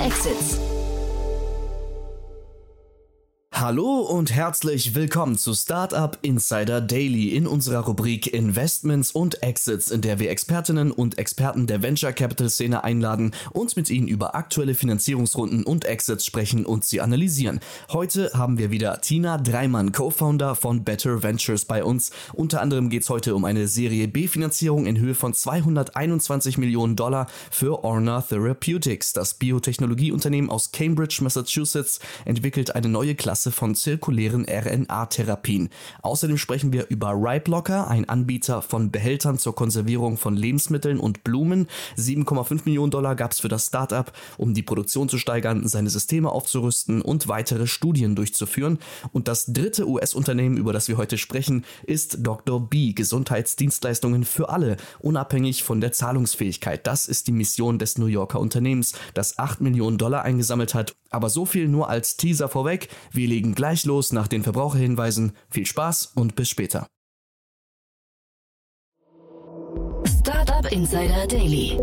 Exits. 0.00 0.69
Hallo 3.70 4.00
und 4.00 4.32
herzlich 4.32 4.96
willkommen 4.96 5.38
zu 5.38 5.54
Startup 5.54 6.18
Insider 6.22 6.80
Daily 6.80 7.28
in 7.36 7.46
unserer 7.46 7.84
Rubrik 7.84 8.26
Investments 8.26 9.12
und 9.12 9.44
Exits, 9.44 9.92
in 9.92 10.00
der 10.00 10.18
wir 10.18 10.28
Expertinnen 10.28 10.90
und 10.90 11.18
Experten 11.18 11.68
der 11.68 11.80
Venture 11.80 12.12
Capital 12.12 12.50
Szene 12.50 12.82
einladen 12.82 13.30
und 13.52 13.76
mit 13.76 13.88
ihnen 13.88 14.08
über 14.08 14.34
aktuelle 14.34 14.74
Finanzierungsrunden 14.74 15.62
und 15.62 15.84
Exits 15.84 16.26
sprechen 16.26 16.66
und 16.66 16.84
sie 16.84 17.00
analysieren. 17.00 17.60
Heute 17.92 18.32
haben 18.34 18.58
wir 18.58 18.72
wieder 18.72 19.00
Tina 19.02 19.38
Dreimann, 19.38 19.92
Co-Founder 19.92 20.56
von 20.56 20.82
Better 20.82 21.22
Ventures 21.22 21.64
bei 21.64 21.84
uns. 21.84 22.10
Unter 22.32 22.62
anderem 22.62 22.90
geht 22.90 23.04
es 23.04 23.08
heute 23.08 23.36
um 23.36 23.44
eine 23.44 23.68
Serie 23.68 24.08
B-Finanzierung 24.08 24.86
in 24.86 24.98
Höhe 24.98 25.14
von 25.14 25.32
221 25.32 26.58
Millionen 26.58 26.96
Dollar 26.96 27.28
für 27.52 27.84
Orna 27.84 28.20
Therapeutics. 28.20 29.12
Das 29.12 29.34
Biotechnologieunternehmen 29.34 30.50
aus 30.50 30.72
Cambridge, 30.72 31.20
Massachusetts 31.22 32.00
entwickelt 32.24 32.74
eine 32.74 32.88
neue 32.88 33.14
Klasse 33.14 33.50
Klasse 33.50 33.59
von 33.60 33.74
zirkulären 33.74 34.46
RNA-Therapien. 34.48 35.68
Außerdem 36.00 36.38
sprechen 36.38 36.72
wir 36.72 36.86
über 36.88 37.12
Ripeblocker, 37.12 37.88
ein 37.88 38.08
Anbieter 38.08 38.62
von 38.62 38.90
Behältern 38.90 39.38
zur 39.38 39.54
Konservierung 39.54 40.16
von 40.16 40.34
Lebensmitteln 40.34 40.98
und 40.98 41.24
Blumen. 41.24 41.66
7,5 41.98 42.62
Millionen 42.64 42.90
Dollar 42.90 43.14
gab 43.14 43.32
es 43.32 43.40
für 43.40 43.48
das 43.48 43.66
Startup, 43.66 44.10
um 44.38 44.54
die 44.54 44.62
Produktion 44.62 45.10
zu 45.10 45.18
steigern, 45.18 45.68
seine 45.68 45.90
Systeme 45.90 46.30
aufzurüsten 46.30 47.02
und 47.02 47.28
weitere 47.28 47.66
Studien 47.66 48.16
durchzuführen. 48.16 48.78
Und 49.12 49.28
das 49.28 49.44
dritte 49.44 49.86
US-Unternehmen, 49.86 50.56
über 50.56 50.72
das 50.72 50.88
wir 50.88 50.96
heute 50.96 51.18
sprechen, 51.18 51.66
ist 51.82 52.16
Dr. 52.20 52.66
B, 52.66 52.94
Gesundheitsdienstleistungen 52.94 54.24
für 54.24 54.48
alle, 54.48 54.78
unabhängig 55.00 55.64
von 55.64 55.82
der 55.82 55.92
Zahlungsfähigkeit. 55.92 56.86
Das 56.86 57.06
ist 57.06 57.26
die 57.26 57.32
Mission 57.32 57.78
des 57.78 57.98
New 57.98 58.06
Yorker 58.06 58.40
Unternehmens, 58.40 58.94
das 59.12 59.38
8 59.38 59.60
Millionen 59.60 59.98
Dollar 59.98 60.22
eingesammelt 60.22 60.72
hat. 60.72 60.96
Aber 61.10 61.28
so 61.28 61.44
viel 61.44 61.68
nur 61.68 61.90
als 61.90 62.16
Teaser 62.16 62.48
vorweg. 62.48 62.88
Wir 63.10 63.28
legen 63.28 63.39
gleich 63.42 63.84
los 63.84 64.12
nach 64.12 64.28
den 64.28 64.42
Verbraucherhinweisen. 64.42 65.32
Viel 65.48 65.66
Spaß 65.66 66.12
und 66.14 66.36
bis 66.36 66.48
später. 66.48 66.86
Startup 70.06 70.70
Insider 70.70 71.26
Daily. 71.26 71.78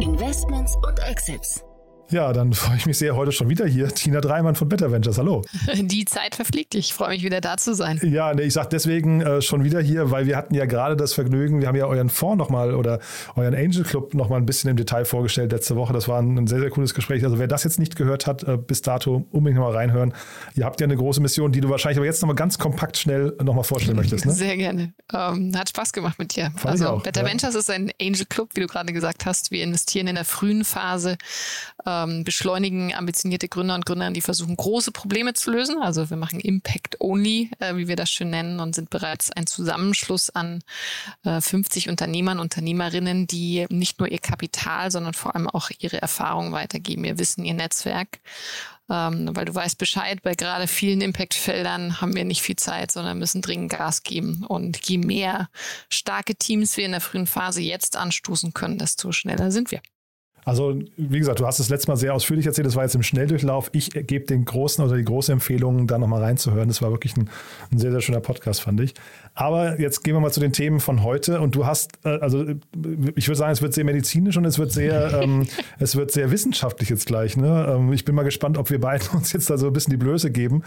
Investments 0.00 0.74
und 0.86 0.98
Exits. 1.00 1.62
Ja, 2.10 2.32
dann 2.32 2.52
freue 2.52 2.76
ich 2.76 2.86
mich 2.86 2.98
sehr 2.98 3.16
heute 3.16 3.32
schon 3.32 3.48
wieder 3.48 3.66
hier. 3.66 3.88
Tina 3.88 4.20
Dreimann 4.20 4.54
von 4.54 4.68
Better 4.68 4.92
Ventures. 4.92 5.18
Hallo. 5.18 5.42
Die 5.74 6.04
Zeit 6.04 6.34
verfliegt. 6.34 6.74
Ich 6.74 6.92
freue 6.92 7.10
mich 7.10 7.24
wieder 7.24 7.40
da 7.40 7.56
zu 7.56 7.74
sein. 7.74 7.98
Ja, 8.02 8.34
nee, 8.34 8.42
ich 8.42 8.52
sage 8.52 8.68
deswegen 8.70 9.22
äh, 9.22 9.40
schon 9.40 9.64
wieder 9.64 9.80
hier, 9.80 10.10
weil 10.10 10.26
wir 10.26 10.36
hatten 10.36 10.54
ja 10.54 10.66
gerade 10.66 10.96
das 10.96 11.14
Vergnügen, 11.14 11.60
wir 11.60 11.68
haben 11.68 11.76
ja 11.76 11.86
euren 11.86 12.10
Fonds 12.10 12.38
nochmal 12.38 12.74
oder 12.74 13.00
euren 13.36 13.54
Angel 13.54 13.84
Club 13.84 14.14
nochmal 14.14 14.38
ein 14.38 14.46
bisschen 14.46 14.70
im 14.70 14.76
Detail 14.76 15.04
vorgestellt 15.06 15.52
letzte 15.52 15.76
Woche. 15.76 15.92
Das 15.92 16.06
war 16.06 16.20
ein, 16.20 16.36
ein, 16.36 16.46
sehr, 16.46 16.60
sehr 16.60 16.70
cooles 16.70 16.94
Gespräch. 16.94 17.24
Also 17.24 17.38
wer 17.38 17.48
das 17.48 17.64
jetzt 17.64 17.78
nicht 17.78 17.96
gehört 17.96 18.26
hat, 18.26 18.42
äh, 18.44 18.58
bis 18.58 18.82
dato 18.82 19.26
unbedingt 19.30 19.58
nochmal 19.58 19.76
reinhören. 19.76 20.12
Ihr 20.54 20.66
habt 20.66 20.80
ja 20.80 20.86
eine 20.86 20.96
große 20.96 21.20
Mission, 21.20 21.52
die 21.52 21.60
du 21.60 21.70
wahrscheinlich 21.70 21.98
aber 21.98 22.06
jetzt 22.06 22.20
nochmal 22.20 22.36
ganz 22.36 22.58
kompakt 22.58 22.98
schnell 22.98 23.34
nochmal 23.42 23.64
vorstellen 23.64 23.96
möchtest. 23.96 24.26
Ne? 24.26 24.32
Sehr 24.44 24.56
gerne. 24.56 24.92
Ähm, 25.12 25.52
hat 25.56 25.70
Spaß 25.70 25.92
gemacht 25.92 26.18
mit 26.18 26.36
dir. 26.36 26.52
Fand 26.56 26.80
also 26.80 27.00
Better 27.02 27.22
ja. 27.22 27.28
Ventures 27.28 27.54
ist 27.54 27.70
ein 27.70 27.90
Angel 28.00 28.26
Club, 28.26 28.50
wie 28.54 28.60
du 28.60 28.66
gerade 28.66 28.92
gesagt 28.92 29.24
hast. 29.26 29.50
Wir 29.50 29.62
investieren 29.62 30.06
in 30.06 30.16
der 30.16 30.24
frühen 30.24 30.64
Phase, 30.64 31.16
ähm, 32.02 32.24
beschleunigen 32.24 32.94
ambitionierte 32.94 33.48
Gründer 33.48 33.74
und 33.74 33.86
Gründerinnen, 33.86 34.14
die 34.14 34.20
versuchen, 34.20 34.56
große 34.56 34.92
Probleme 34.92 35.34
zu 35.34 35.50
lösen. 35.50 35.80
Also 35.80 36.10
wir 36.10 36.16
machen 36.16 36.40
Impact 36.40 37.00
Only, 37.00 37.50
äh, 37.58 37.76
wie 37.76 37.88
wir 37.88 37.96
das 37.96 38.10
schön 38.10 38.30
nennen, 38.30 38.60
und 38.60 38.74
sind 38.74 38.90
bereits 38.90 39.30
ein 39.30 39.46
Zusammenschluss 39.46 40.30
an 40.30 40.62
äh, 41.24 41.40
50 41.40 41.88
Unternehmern, 41.88 42.38
Unternehmerinnen, 42.38 43.26
die 43.26 43.66
nicht 43.70 43.98
nur 43.98 44.08
ihr 44.08 44.18
Kapital, 44.18 44.90
sondern 44.90 45.14
vor 45.14 45.34
allem 45.34 45.48
auch 45.48 45.70
ihre 45.78 46.00
Erfahrungen 46.00 46.52
weitergeben, 46.52 47.04
ihr 47.04 47.18
Wissen, 47.18 47.44
ihr 47.44 47.54
Netzwerk. 47.54 48.20
Ähm, 48.90 49.30
weil 49.34 49.46
du 49.46 49.54
weißt 49.54 49.78
Bescheid, 49.78 50.22
bei 50.22 50.34
gerade 50.34 50.66
vielen 50.66 51.00
Impact-Feldern 51.00 52.02
haben 52.02 52.14
wir 52.14 52.24
nicht 52.24 52.42
viel 52.42 52.56
Zeit, 52.56 52.92
sondern 52.92 53.18
müssen 53.18 53.40
dringend 53.40 53.70
Gas 53.70 54.02
geben. 54.02 54.44
Und 54.46 54.86
je 54.86 54.98
mehr 54.98 55.48
starke 55.88 56.34
Teams 56.34 56.76
wir 56.76 56.84
in 56.84 56.92
der 56.92 57.00
frühen 57.00 57.26
Phase 57.26 57.62
jetzt 57.62 57.96
anstoßen 57.96 58.52
können, 58.52 58.78
desto 58.78 59.12
schneller 59.12 59.50
sind 59.50 59.70
wir. 59.70 59.80
Also, 60.44 60.78
wie 60.96 61.18
gesagt, 61.18 61.40
du 61.40 61.46
hast 61.46 61.58
es 61.58 61.68
letztes 61.70 61.88
Mal 61.88 61.96
sehr 61.96 62.14
ausführlich 62.14 62.46
erzählt, 62.46 62.66
das 62.66 62.76
war 62.76 62.82
jetzt 62.82 62.94
im 62.94 63.02
Schnelldurchlauf. 63.02 63.70
Ich 63.72 63.90
gebe 63.90 64.26
den 64.26 64.44
großen 64.44 64.84
oder 64.84 64.96
die 64.96 65.04
große 65.04 65.32
Empfehlung, 65.32 65.86
da 65.86 65.98
nochmal 65.98 66.22
reinzuhören. 66.22 66.68
Das 66.68 66.82
war 66.82 66.90
wirklich 66.90 67.16
ein, 67.16 67.30
ein, 67.72 67.78
sehr, 67.78 67.90
sehr 67.90 68.00
schöner 68.00 68.20
Podcast, 68.20 68.60
fand 68.60 68.80
ich. 68.80 68.94
Aber 69.34 69.80
jetzt 69.80 70.04
gehen 70.04 70.14
wir 70.14 70.20
mal 70.20 70.32
zu 70.32 70.40
den 70.40 70.52
Themen 70.52 70.80
von 70.80 71.02
heute. 71.02 71.40
Und 71.40 71.54
du 71.54 71.66
hast, 71.66 71.98
äh, 72.04 72.10
also 72.20 72.44
ich 73.14 73.28
würde 73.28 73.38
sagen, 73.38 73.52
es 73.52 73.62
wird 73.62 73.74
sehr 73.74 73.84
medizinisch 73.84 74.36
und 74.36 74.44
es 74.44 74.58
wird 74.58 74.70
sehr, 74.70 75.12
ähm, 75.22 75.46
es 75.78 75.96
wird 75.96 76.12
sehr 76.12 76.30
wissenschaftlich 76.30 76.90
jetzt 76.90 77.06
gleich. 77.06 77.36
Ne? 77.36 77.66
Ähm, 77.76 77.92
ich 77.92 78.04
bin 78.04 78.14
mal 78.14 78.22
gespannt, 78.22 78.58
ob 78.58 78.70
wir 78.70 78.80
beide 78.80 79.04
uns 79.14 79.32
jetzt 79.32 79.48
da 79.48 79.56
so 79.56 79.68
ein 79.68 79.72
bisschen 79.72 79.92
die 79.92 79.96
Blöße 79.96 80.30
geben. 80.30 80.62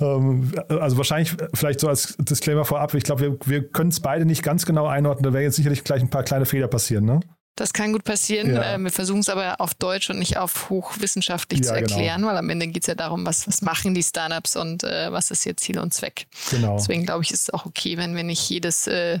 Ähm, 0.00 0.52
also 0.68 0.96
wahrscheinlich, 0.96 1.36
vielleicht 1.52 1.80
so 1.80 1.88
als 1.88 2.16
Disclaimer 2.18 2.64
vorab, 2.64 2.94
ich 2.94 3.04
glaube, 3.04 3.22
wir, 3.22 3.36
wir 3.44 3.68
können 3.68 3.90
es 3.90 4.00
beide 4.00 4.24
nicht 4.24 4.42
ganz 4.42 4.66
genau 4.66 4.86
einordnen. 4.86 5.24
Da 5.24 5.32
werden 5.32 5.44
jetzt 5.44 5.56
sicherlich 5.56 5.82
gleich 5.82 6.00
ein 6.00 6.10
paar 6.10 6.22
kleine 6.22 6.46
Fehler 6.46 6.68
passieren, 6.68 7.04
ne? 7.04 7.20
Das 7.56 7.72
kann 7.72 7.92
gut 7.92 8.04
passieren. 8.04 8.54
Ja. 8.54 8.74
Ähm, 8.74 8.84
wir 8.84 8.92
versuchen 8.92 9.20
es 9.20 9.30
aber 9.30 9.60
auf 9.60 9.74
Deutsch 9.74 10.10
und 10.10 10.18
nicht 10.18 10.36
auf 10.36 10.68
hochwissenschaftlich 10.68 11.60
ja, 11.60 11.66
zu 11.66 11.74
genau. 11.74 11.88
erklären, 11.88 12.20
genau. 12.20 12.30
weil 12.30 12.36
am 12.36 12.50
Ende 12.50 12.66
geht 12.68 12.82
es 12.82 12.86
ja 12.86 12.94
darum, 12.94 13.24
was, 13.24 13.48
was 13.48 13.62
machen 13.62 13.94
die 13.94 14.02
Startups 14.02 14.56
und 14.56 14.84
äh, 14.84 15.10
was 15.10 15.30
ist 15.30 15.46
ihr 15.46 15.56
Ziel 15.56 15.78
und 15.78 15.94
Zweck. 15.94 16.26
Genau. 16.50 16.76
Deswegen 16.76 17.06
glaube 17.06 17.24
ich, 17.24 17.30
ist 17.30 17.48
es 17.48 17.54
auch 17.54 17.64
okay, 17.64 17.96
wenn 17.96 18.14
wir 18.14 18.24
nicht 18.24 18.48
jedes 18.50 18.86
äh, 18.86 19.20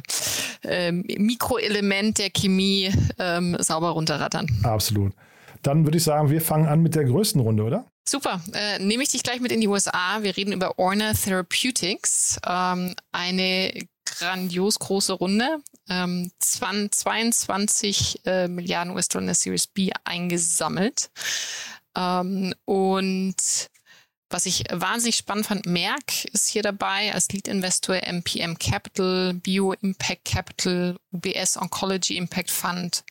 äh, 0.62 0.92
Mikroelement 0.92 2.18
der 2.18 2.28
Chemie 2.30 2.92
ähm, 3.18 3.56
sauber 3.58 3.90
runterrattern. 3.90 4.46
Absolut. 4.62 5.14
Dann 5.62 5.84
würde 5.84 5.96
ich 5.96 6.04
sagen, 6.04 6.30
wir 6.30 6.42
fangen 6.42 6.66
an 6.66 6.82
mit 6.82 6.94
der 6.94 7.04
größten 7.04 7.40
Runde, 7.40 7.64
oder? 7.64 7.86
Super. 8.08 8.40
Äh, 8.52 8.78
nehme 8.78 9.02
ich 9.02 9.08
dich 9.08 9.22
gleich 9.22 9.40
mit 9.40 9.50
in 9.50 9.60
die 9.60 9.68
USA. 9.68 10.18
Wir 10.20 10.36
reden 10.36 10.52
über 10.52 10.78
Orna 10.78 11.12
Therapeutics, 11.14 12.38
ähm, 12.46 12.94
eine 13.12 13.72
grandios 14.04 14.78
große 14.78 15.14
Runde. 15.14 15.58
Ähm, 15.88 16.30
22 16.40 18.20
äh, 18.26 18.48
Milliarden 18.48 18.94
US-Dollar 18.94 19.22
in 19.22 19.26
der 19.26 19.34
Series 19.34 19.66
B 19.66 19.92
eingesammelt. 20.04 21.10
Ähm, 21.96 22.54
und 22.64 23.70
was 24.28 24.46
ich 24.46 24.64
wahnsinnig 24.72 25.16
spannend 25.16 25.46
fand, 25.46 25.66
Merck 25.66 26.24
ist 26.26 26.48
hier 26.48 26.62
dabei 26.62 27.14
als 27.14 27.30
Lead-Investor, 27.30 27.96
MPM 27.96 28.58
Capital, 28.58 29.34
Bio 29.34 29.72
Impact 29.72 30.24
Capital, 30.24 30.96
UBS 31.12 31.56
Oncology 31.56 32.16
Impact 32.16 32.50
Fund. 32.50 33.04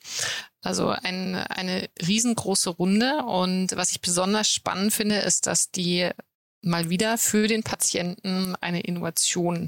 Also 0.61 0.89
ein, 0.89 1.35
eine 1.35 1.89
riesengroße 2.05 2.71
Runde. 2.71 3.23
Und 3.23 3.75
was 3.77 3.91
ich 3.91 4.01
besonders 4.01 4.51
spannend 4.51 4.93
finde, 4.93 5.19
ist, 5.19 5.47
dass 5.47 5.71
die 5.71 6.09
mal 6.61 6.89
wieder 6.89 7.17
für 7.17 7.47
den 7.47 7.63
Patienten 7.63 8.55
eine 8.59 8.81
Innovation 8.81 9.67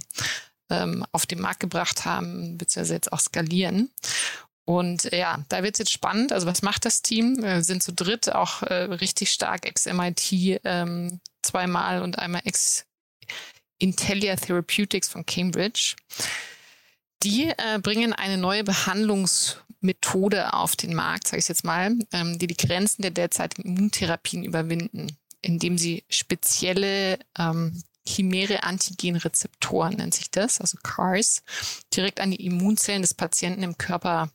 ähm, 0.70 1.06
auf 1.12 1.26
den 1.26 1.40
Markt 1.40 1.60
gebracht 1.60 2.06
haben, 2.06 2.58
beziehungsweise 2.58 2.96
jetzt 2.96 3.14
auch 3.14 3.20
skalieren. 3.20 3.90
Und 4.66 5.06
ja, 5.14 5.46
da 5.48 5.64
wird 5.64 5.76
es 5.76 5.80
jetzt 5.80 5.94
spannend. 5.94 6.34
Also 6.34 6.46
was 6.46 6.62
macht 6.62 6.84
das 6.84 7.02
Team? 7.02 7.42
Wir 7.42 7.64
sind 7.64 7.82
zu 7.82 7.94
dritt 7.94 8.34
auch 8.34 8.64
äh, 8.64 8.74
richtig 8.84 9.32
stark 9.32 9.66
ex-MIT 9.66 10.60
ähm, 10.66 11.22
zweimal 11.42 12.02
und 12.02 12.20
einmal 12.20 12.42
ex-Intellia 12.44 14.36
Therapeutics 14.36 15.08
von 15.08 15.26
Cambridge. 15.26 15.96
Die 17.24 17.46
äh, 17.46 17.80
bringen 17.82 18.12
eine 18.12 18.38
neue 18.38 18.66
Behandlungsmethode 18.66 20.54
auf 20.54 20.76
den 20.76 20.94
Markt, 20.94 21.28
sage 21.28 21.40
ich 21.40 21.48
jetzt 21.48 21.64
mal, 21.64 21.96
ähm, 22.12 22.38
die 22.38 22.48
die 22.48 22.58
Grenzen 22.58 23.04
der 23.04 23.12
derzeitigen 23.12 23.70
Immuntherapien 23.70 24.44
überwinden, 24.44 25.16
indem 25.42 25.78
sie 25.78 26.04
spezielle 26.10 27.20
ähm, 27.40 27.82
chimäre 28.08 28.64
Antigenrezeptoren 28.64 29.96
nennt 29.96 30.16
sich 30.16 30.32
das, 30.32 30.62
also 30.62 30.78
CARs, 30.82 31.44
direkt 31.94 32.20
an 32.20 32.32
die 32.32 32.46
Immunzellen 32.46 33.02
des 33.02 33.14
Patienten 33.14 33.64
im 33.64 33.78
Körper 33.78 34.32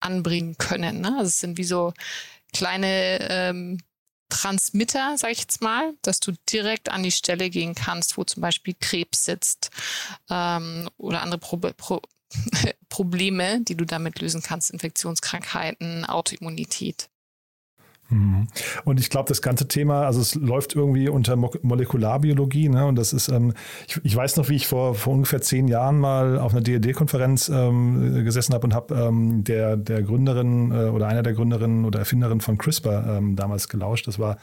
anbringen 0.00 0.56
können. 0.58 1.00
Ne? 1.00 1.16
Also 1.18 1.28
es 1.28 1.38
sind 1.38 1.58
wie 1.58 1.64
so 1.64 1.92
kleine 2.52 3.18
ähm, 3.30 3.78
Transmitter, 4.28 5.16
sage 5.18 5.32
ich 5.32 5.40
jetzt 5.40 5.60
mal, 5.60 5.92
dass 6.02 6.18
du 6.18 6.32
direkt 6.50 6.90
an 6.90 7.02
die 7.02 7.12
Stelle 7.12 7.50
gehen 7.50 7.74
kannst, 7.74 8.16
wo 8.16 8.24
zum 8.24 8.40
Beispiel 8.40 8.74
Krebs 8.80 9.24
sitzt 9.24 9.70
ähm, 10.30 10.88
oder 10.96 11.22
andere 11.22 11.38
Pro 11.38 11.58
Pro 11.58 12.00
Probleme, 12.88 13.60
die 13.60 13.76
du 13.76 13.84
damit 13.84 14.20
lösen 14.20 14.42
kannst, 14.42 14.70
Infektionskrankheiten, 14.70 16.06
Autoimmunität. 16.06 17.10
Mhm. 18.12 18.46
Und 18.84 19.00
ich 19.00 19.10
glaube, 19.10 19.28
das 19.28 19.42
ganze 19.42 19.66
Thema, 19.68 20.06
also 20.06 20.20
es 20.20 20.34
läuft 20.34 20.74
irgendwie 20.74 21.08
unter 21.08 21.36
Mo 21.36 21.50
Molekularbiologie, 21.62 22.68
ne? 22.68 22.86
Und 22.86 22.96
das 22.96 23.12
ist, 23.12 23.28
ähm, 23.28 23.54
ich, 23.88 24.00
ich, 24.04 24.14
weiß 24.14 24.36
noch, 24.36 24.48
wie 24.48 24.56
ich 24.56 24.66
vor, 24.66 24.94
vor 24.94 25.14
ungefähr 25.14 25.40
zehn 25.40 25.68
Jahren 25.68 25.98
mal 25.98 26.38
auf 26.38 26.52
einer 26.52 26.62
DLD-Konferenz 26.62 27.48
ähm, 27.48 28.24
gesessen 28.24 28.54
habe 28.54 28.66
und 28.66 28.74
habe 28.74 28.94
ähm, 28.94 29.44
der, 29.44 29.76
der 29.76 30.02
Gründerin 30.02 30.70
äh, 30.70 30.88
oder 30.88 31.08
einer 31.08 31.22
der 31.22 31.32
Gründerinnen 31.32 31.84
oder 31.84 32.00
Erfinderin 32.00 32.40
von 32.40 32.58
CRISPR 32.58 33.18
ähm, 33.18 33.36
damals 33.36 33.68
gelauscht. 33.68 34.06
Das 34.06 34.18
war 34.18 34.36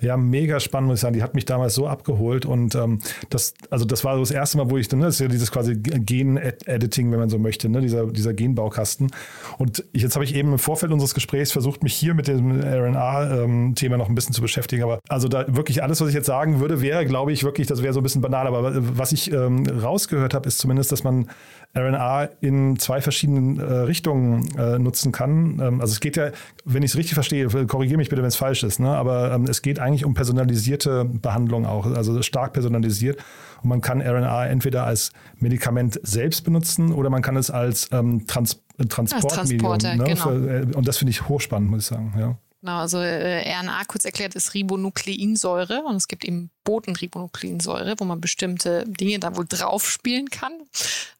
Ja, 0.00 0.16
mega 0.16 0.60
spannend, 0.60 0.88
muss 0.88 0.98
ich 0.98 1.02
sagen. 1.02 1.14
Die 1.14 1.22
hat 1.22 1.34
mich 1.34 1.44
damals 1.44 1.74
so 1.74 1.86
abgeholt 1.86 2.44
und 2.44 2.74
ähm, 2.74 2.98
das, 3.30 3.54
also 3.70 3.84
das 3.84 4.04
war 4.04 4.18
das 4.18 4.30
erste 4.30 4.58
Mal, 4.58 4.70
wo 4.70 4.76
ich, 4.76 4.90
ne, 4.90 5.04
das 5.04 5.14
ist 5.14 5.20
ja 5.20 5.28
dieses 5.28 5.50
quasi 5.50 5.74
Gen-Editing, 5.74 7.10
wenn 7.12 7.18
man 7.18 7.30
so 7.30 7.38
möchte, 7.38 7.68
ne, 7.68 7.80
dieser, 7.80 8.06
dieser 8.06 8.34
Genbaukasten. 8.34 9.10
Und 9.58 9.84
jetzt 9.92 10.14
habe 10.14 10.24
ich 10.24 10.34
eben 10.34 10.52
im 10.52 10.58
Vorfeld 10.58 10.92
unseres 10.92 11.14
Gesprächs 11.14 11.52
versucht, 11.52 11.82
mich 11.82 11.94
hier 11.94 12.14
mit 12.14 12.28
dem 12.28 12.60
RNA-Thema 12.60 13.94
ähm, 13.94 13.98
noch 13.98 14.08
ein 14.08 14.14
bisschen 14.14 14.34
zu 14.34 14.42
beschäftigen. 14.42 14.82
Aber 14.82 15.00
also 15.08 15.28
da 15.28 15.44
wirklich 15.48 15.82
alles, 15.82 16.00
was 16.00 16.08
ich 16.08 16.14
jetzt 16.14 16.26
sagen 16.26 16.60
würde, 16.60 16.82
wäre, 16.82 17.06
glaube 17.06 17.32
ich, 17.32 17.44
wirklich, 17.44 17.66
das 17.66 17.82
wäre 17.82 17.94
so 17.94 18.00
ein 18.00 18.02
bisschen 18.02 18.22
banal. 18.22 18.46
Aber 18.46 18.72
was 18.98 19.12
ich 19.12 19.32
ähm, 19.32 19.64
rausgehört 19.66 20.34
habe, 20.34 20.46
ist 20.46 20.58
zumindest, 20.58 20.92
dass 20.92 21.04
man 21.04 21.28
RNA 21.76 22.30
in 22.40 22.78
zwei 22.78 23.00
verschiedenen 23.00 23.58
äh, 23.58 23.62
Richtungen 23.62 24.48
äh, 24.56 24.78
nutzen 24.78 25.12
kann. 25.12 25.60
Ähm, 25.60 25.80
also 25.80 25.92
es 25.92 26.00
geht 26.00 26.16
ja, 26.16 26.30
wenn 26.64 26.82
ich 26.82 26.92
es 26.92 26.96
richtig 26.96 27.14
verstehe, 27.14 27.46
korrigiere 27.66 27.98
mich 27.98 28.08
bitte, 28.08 28.22
wenn 28.22 28.28
es 28.28 28.36
falsch 28.36 28.62
ist, 28.62 28.80
ne? 28.80 28.88
aber 28.88 29.32
ähm, 29.32 29.44
es 29.44 29.62
geht 29.62 29.78
eigentlich 29.86 30.04
um 30.04 30.14
personalisierte 30.14 31.04
Behandlung 31.04 31.64
auch, 31.64 31.86
also 31.86 32.20
stark 32.22 32.52
personalisiert. 32.52 33.22
Und 33.62 33.68
man 33.70 33.80
kann 33.80 34.00
RNA 34.00 34.46
entweder 34.46 34.84
als 34.84 35.12
Medikament 35.38 35.98
selbst 36.02 36.44
benutzen 36.44 36.92
oder 36.92 37.10
man 37.10 37.22
kann 37.22 37.36
es 37.36 37.50
als 37.50 37.88
ähm, 37.92 38.26
Trans 38.26 38.60
Transportmedium. 38.88 39.72
Als 39.72 39.84
ne? 39.84 40.04
genau. 40.04 40.22
Für, 40.22 40.60
äh, 40.60 40.76
und 40.76 40.86
das 40.86 40.98
finde 40.98 41.10
ich 41.10 41.28
hochspannend, 41.28 41.70
muss 41.70 41.80
ich 41.80 41.86
sagen. 41.86 42.14
Ja. 42.18 42.36
Genau, 42.60 42.78
also 42.78 42.98
äh, 42.98 43.42
RNA 43.48 43.84
kurz 43.86 44.04
erklärt 44.04 44.34
ist 44.34 44.54
Ribonukleinsäure 44.54 45.82
und 45.84 45.96
es 45.96 46.08
gibt 46.08 46.24
eben 46.24 46.50
Botenribonukleinsäure, 46.66 47.94
wo 47.98 48.04
man 48.04 48.20
bestimmte 48.20 48.84
Dinge 48.86 49.18
da 49.20 49.36
wohl 49.36 49.46
drauf 49.48 49.88
spielen 49.88 50.28
kann 50.28 50.52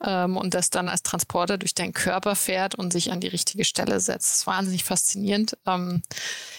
ähm, 0.04 0.36
und 0.36 0.52
das 0.52 0.68
dann 0.70 0.88
als 0.88 1.02
Transporter 1.02 1.56
durch 1.56 1.72
deinen 1.72 1.94
Körper 1.94 2.34
fährt 2.34 2.74
und 2.74 2.92
sich 2.92 3.12
an 3.12 3.20
die 3.20 3.28
richtige 3.28 3.64
Stelle 3.64 4.00
setzt. 4.00 4.30
Das 4.30 4.38
ist 4.40 4.46
wahnsinnig 4.46 4.84
faszinierend. 4.84 5.56
Ähm, 5.64 6.02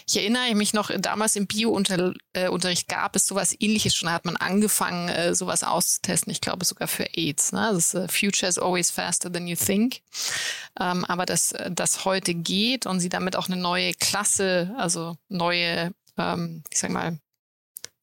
ich 0.07 0.17
erinnere 0.17 0.55
mich 0.55 0.73
noch, 0.73 0.89
damals 0.97 1.35
im 1.35 1.47
Bio-Unterricht 1.47 2.87
gab 2.87 3.15
es 3.17 3.27
sowas 3.27 3.53
ähnliches 3.59 3.93
schon. 3.93 4.07
Da 4.07 4.13
hat 4.13 4.25
man 4.25 4.37
angefangen, 4.37 5.09
äh, 5.09 5.35
sowas 5.35 5.63
auszutesten. 5.63 6.31
Ich 6.31 6.39
glaube 6.39 6.63
sogar 6.63 6.87
für 6.87 7.09
AIDS. 7.13 7.51
Ne? 7.51 7.69
Das 7.73 7.93
ist 7.93 7.95
uh, 7.95 8.07
Future 8.07 8.49
is 8.49 8.57
always 8.57 8.89
faster 8.89 9.31
than 9.31 9.47
you 9.47 9.57
think. 9.57 9.99
Ähm, 10.79 11.03
aber 11.05 11.25
dass 11.25 11.53
das 11.69 12.05
heute 12.05 12.33
geht 12.33 12.85
und 12.85 13.01
sie 13.01 13.09
damit 13.09 13.35
auch 13.35 13.47
eine 13.47 13.57
neue 13.57 13.93
Klasse, 13.93 14.73
also 14.77 15.17
neue, 15.27 15.91
ähm, 16.17 16.63
ich 16.71 16.79
sag 16.79 16.91
mal, 16.91 17.19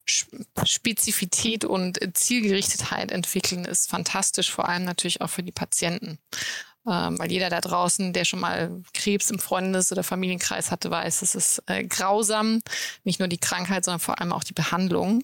Spezifität 0.05 1.65
und 1.65 1.99
Zielgerichtetheit 2.15 3.11
entwickeln, 3.11 3.65
ist 3.65 3.89
fantastisch, 3.89 4.51
vor 4.51 4.69
allem 4.69 4.83
natürlich 4.83 5.21
auch 5.21 5.29
für 5.29 5.43
die 5.43 5.51
Patienten. 5.51 6.19
Ähm, 6.87 7.17
weil 7.17 7.31
jeder 7.31 7.49
da 7.49 7.61
draußen, 7.61 8.13
der 8.13 8.25
schon 8.25 8.39
mal 8.39 8.69
Krebs 8.93 9.31
im 9.31 9.39
Freundes- 9.39 9.91
oder 9.91 10.03
Familienkreis 10.03 10.69
hatte, 10.69 10.91
weiß, 10.91 11.23
es 11.23 11.33
ist 11.33 11.63
äh, 11.65 11.83
grausam. 11.83 12.61
Nicht 13.03 13.19
nur 13.19 13.27
die 13.27 13.39
Krankheit, 13.39 13.85
sondern 13.85 13.99
vor 13.99 14.19
allem 14.19 14.31
auch 14.31 14.43
die 14.43 14.53
Behandlung. 14.53 15.23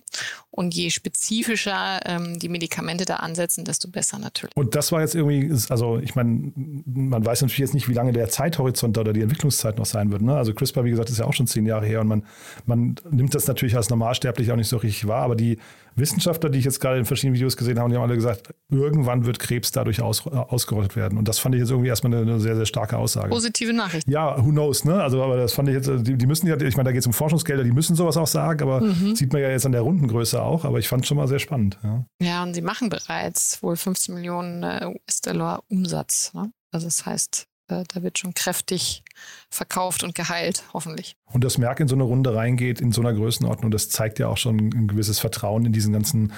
Und 0.50 0.74
je 0.74 0.90
spezifischer 0.90 2.00
ähm, 2.06 2.40
die 2.40 2.50
Medikamente 2.50 3.06
da 3.06 3.18
ansetzen, 3.18 3.63
desto 3.63 3.90
besser 3.90 4.18
natürlich. 4.18 4.56
Und 4.56 4.75
das 4.75 4.92
war 4.92 5.02
jetzt 5.02 5.16
irgendwie, 5.16 5.52
also 5.69 6.00
ich 6.00 6.16
meine, 6.16 6.52
man 6.86 7.25
weiß 7.25 7.42
natürlich 7.42 7.60
jetzt 7.60 7.74
nicht, 7.74 7.88
wie 7.88 7.94
lange 7.94 8.12
der 8.12 8.30
Zeithorizont 8.30 8.98
oder 8.98 9.13
die 9.13 9.22
Entwicklungszeit 9.22 9.78
noch 9.78 9.86
sein 9.86 10.12
wird. 10.12 10.24
Ne? 10.24 10.36
Also 10.36 10.54
CRISPR, 10.54 10.84
wie 10.84 10.90
gesagt, 10.90 11.10
ist 11.10 11.19
ja 11.19 11.25
auch 11.25 11.34
schon 11.34 11.48
zehn 11.48 11.66
Jahre 11.66 11.86
her 11.86 12.02
und 12.02 12.08
man, 12.08 12.25
man 12.66 12.96
nimmt 13.10 13.36
das 13.36 13.48
natürlich 13.48 13.78
als 13.78 13.90
normalsterblich 13.90 14.52
auch 14.52 14.56
nicht 14.56 14.68
so 14.68 14.78
richtig 14.78 15.08
wahr, 15.08 15.24
aber 15.24 15.36
die 15.36 15.58
Wissenschaftler, 15.96 16.50
die 16.50 16.60
ich 16.60 16.66
jetzt 16.66 16.80
gerade 16.80 17.00
in 17.00 17.06
verschiedenen 17.06 17.36
Videos 17.36 17.58
gesehen 17.58 17.80
habe, 17.80 17.90
die 17.90 17.96
haben 17.96 18.04
alle 18.04 18.16
gesagt, 18.16 18.54
irgendwann 18.69 19.25
wird 19.25 19.40
Krebs 19.40 19.72
dadurch 19.72 20.02
aus, 20.02 20.25
ausgerottet 20.25 20.96
werden. 20.96 21.18
Und 21.18 21.28
das 21.28 21.40
fand 21.40 21.50
ich 21.53 21.62
jetzt 21.62 21.71
irgendwie 21.71 21.89
erstmal 21.89 22.13
eine, 22.13 22.21
eine, 22.21 22.39
sehr, 22.39 22.56
sehr 22.56 22.65
starke 22.65 22.98
Aussage. 22.98 23.30
Positive 23.30 23.74
Nachricht. 23.74 24.07
Ja, 24.07 24.44
who 24.44 24.50
knows, 24.50 24.86
ne? 24.86 25.01
Also, 25.01 25.21
aber 25.24 25.38
das 25.38 25.53
fand 25.53 25.69
ich 25.69 25.75
jetzt, 25.75 25.89
die, 26.07 26.15
die 26.18 26.25
müssen 26.25 26.48
ja, 26.48 26.59
ich 26.59 26.77
meine, 26.77 26.88
da 26.88 26.92
geht 26.92 27.01
es 27.01 27.07
um 27.07 27.13
Forschungsgelder, 27.13 27.63
die 27.63 27.71
müssen 27.71 27.95
sowas 27.95 28.18
auch 28.18 28.27
sagen, 28.27 28.62
aber 28.62 28.81
mhm. 28.81 29.15
sieht 29.15 29.31
man 29.33 29.42
ja 29.42 29.50
jetzt 29.50 29.65
an 29.65 29.71
der 29.71 29.81
Rundengröße 29.81 30.42
auch, 30.42 30.65
aber 30.65 30.80
ich 30.80 30.88
fand 30.88 31.03
es 31.03 31.07
schon 31.07 31.18
mal 31.18 31.27
sehr 31.27 31.39
spannend. 31.39 31.77
Ja. 31.83 32.06
ja, 32.21 32.44
und 32.44 32.53
sie 32.53 32.62
machen 32.62 32.89
bereits 32.89 33.62
wohl 33.62 33.75
15 33.75 34.15
Millionen 34.15 34.63
äh, 34.63 34.86
US-Dollar 34.86 35.63
Umsatz. 35.69 36.33
Ne? 36.33 36.51
Also 36.71 36.88
das 36.88 37.06
heißt, 37.06 37.48
äh, 37.71 37.83
da 37.88 38.03
wird 38.03 38.19
schon 38.19 38.33
kräftig 38.33 39.03
verkauft 39.50 40.03
und 40.03 40.15
geheilt, 40.15 40.63
hoffentlich. 40.74 41.15
Und 41.31 41.44
das 41.44 41.57
Merk 41.57 41.80
in 41.80 41.88
so 41.88 41.95
eine 41.95 42.03
Runde 42.03 42.36
reingeht, 42.36 42.81
in 42.81 42.92
so 42.92 43.01
einer 43.01 43.13
Größenordnung, 43.13 43.71
das 43.71 43.89
zeigt 43.89 44.19
ja 44.19 44.27
auch 44.27 44.38
schon 44.38 44.57
ein 44.57 44.88
gewisses 44.88 45.19
Vertrauen 45.19 45.65
in 45.65 45.74
diesen 45.74 45.94
ganzen, 45.94 46.33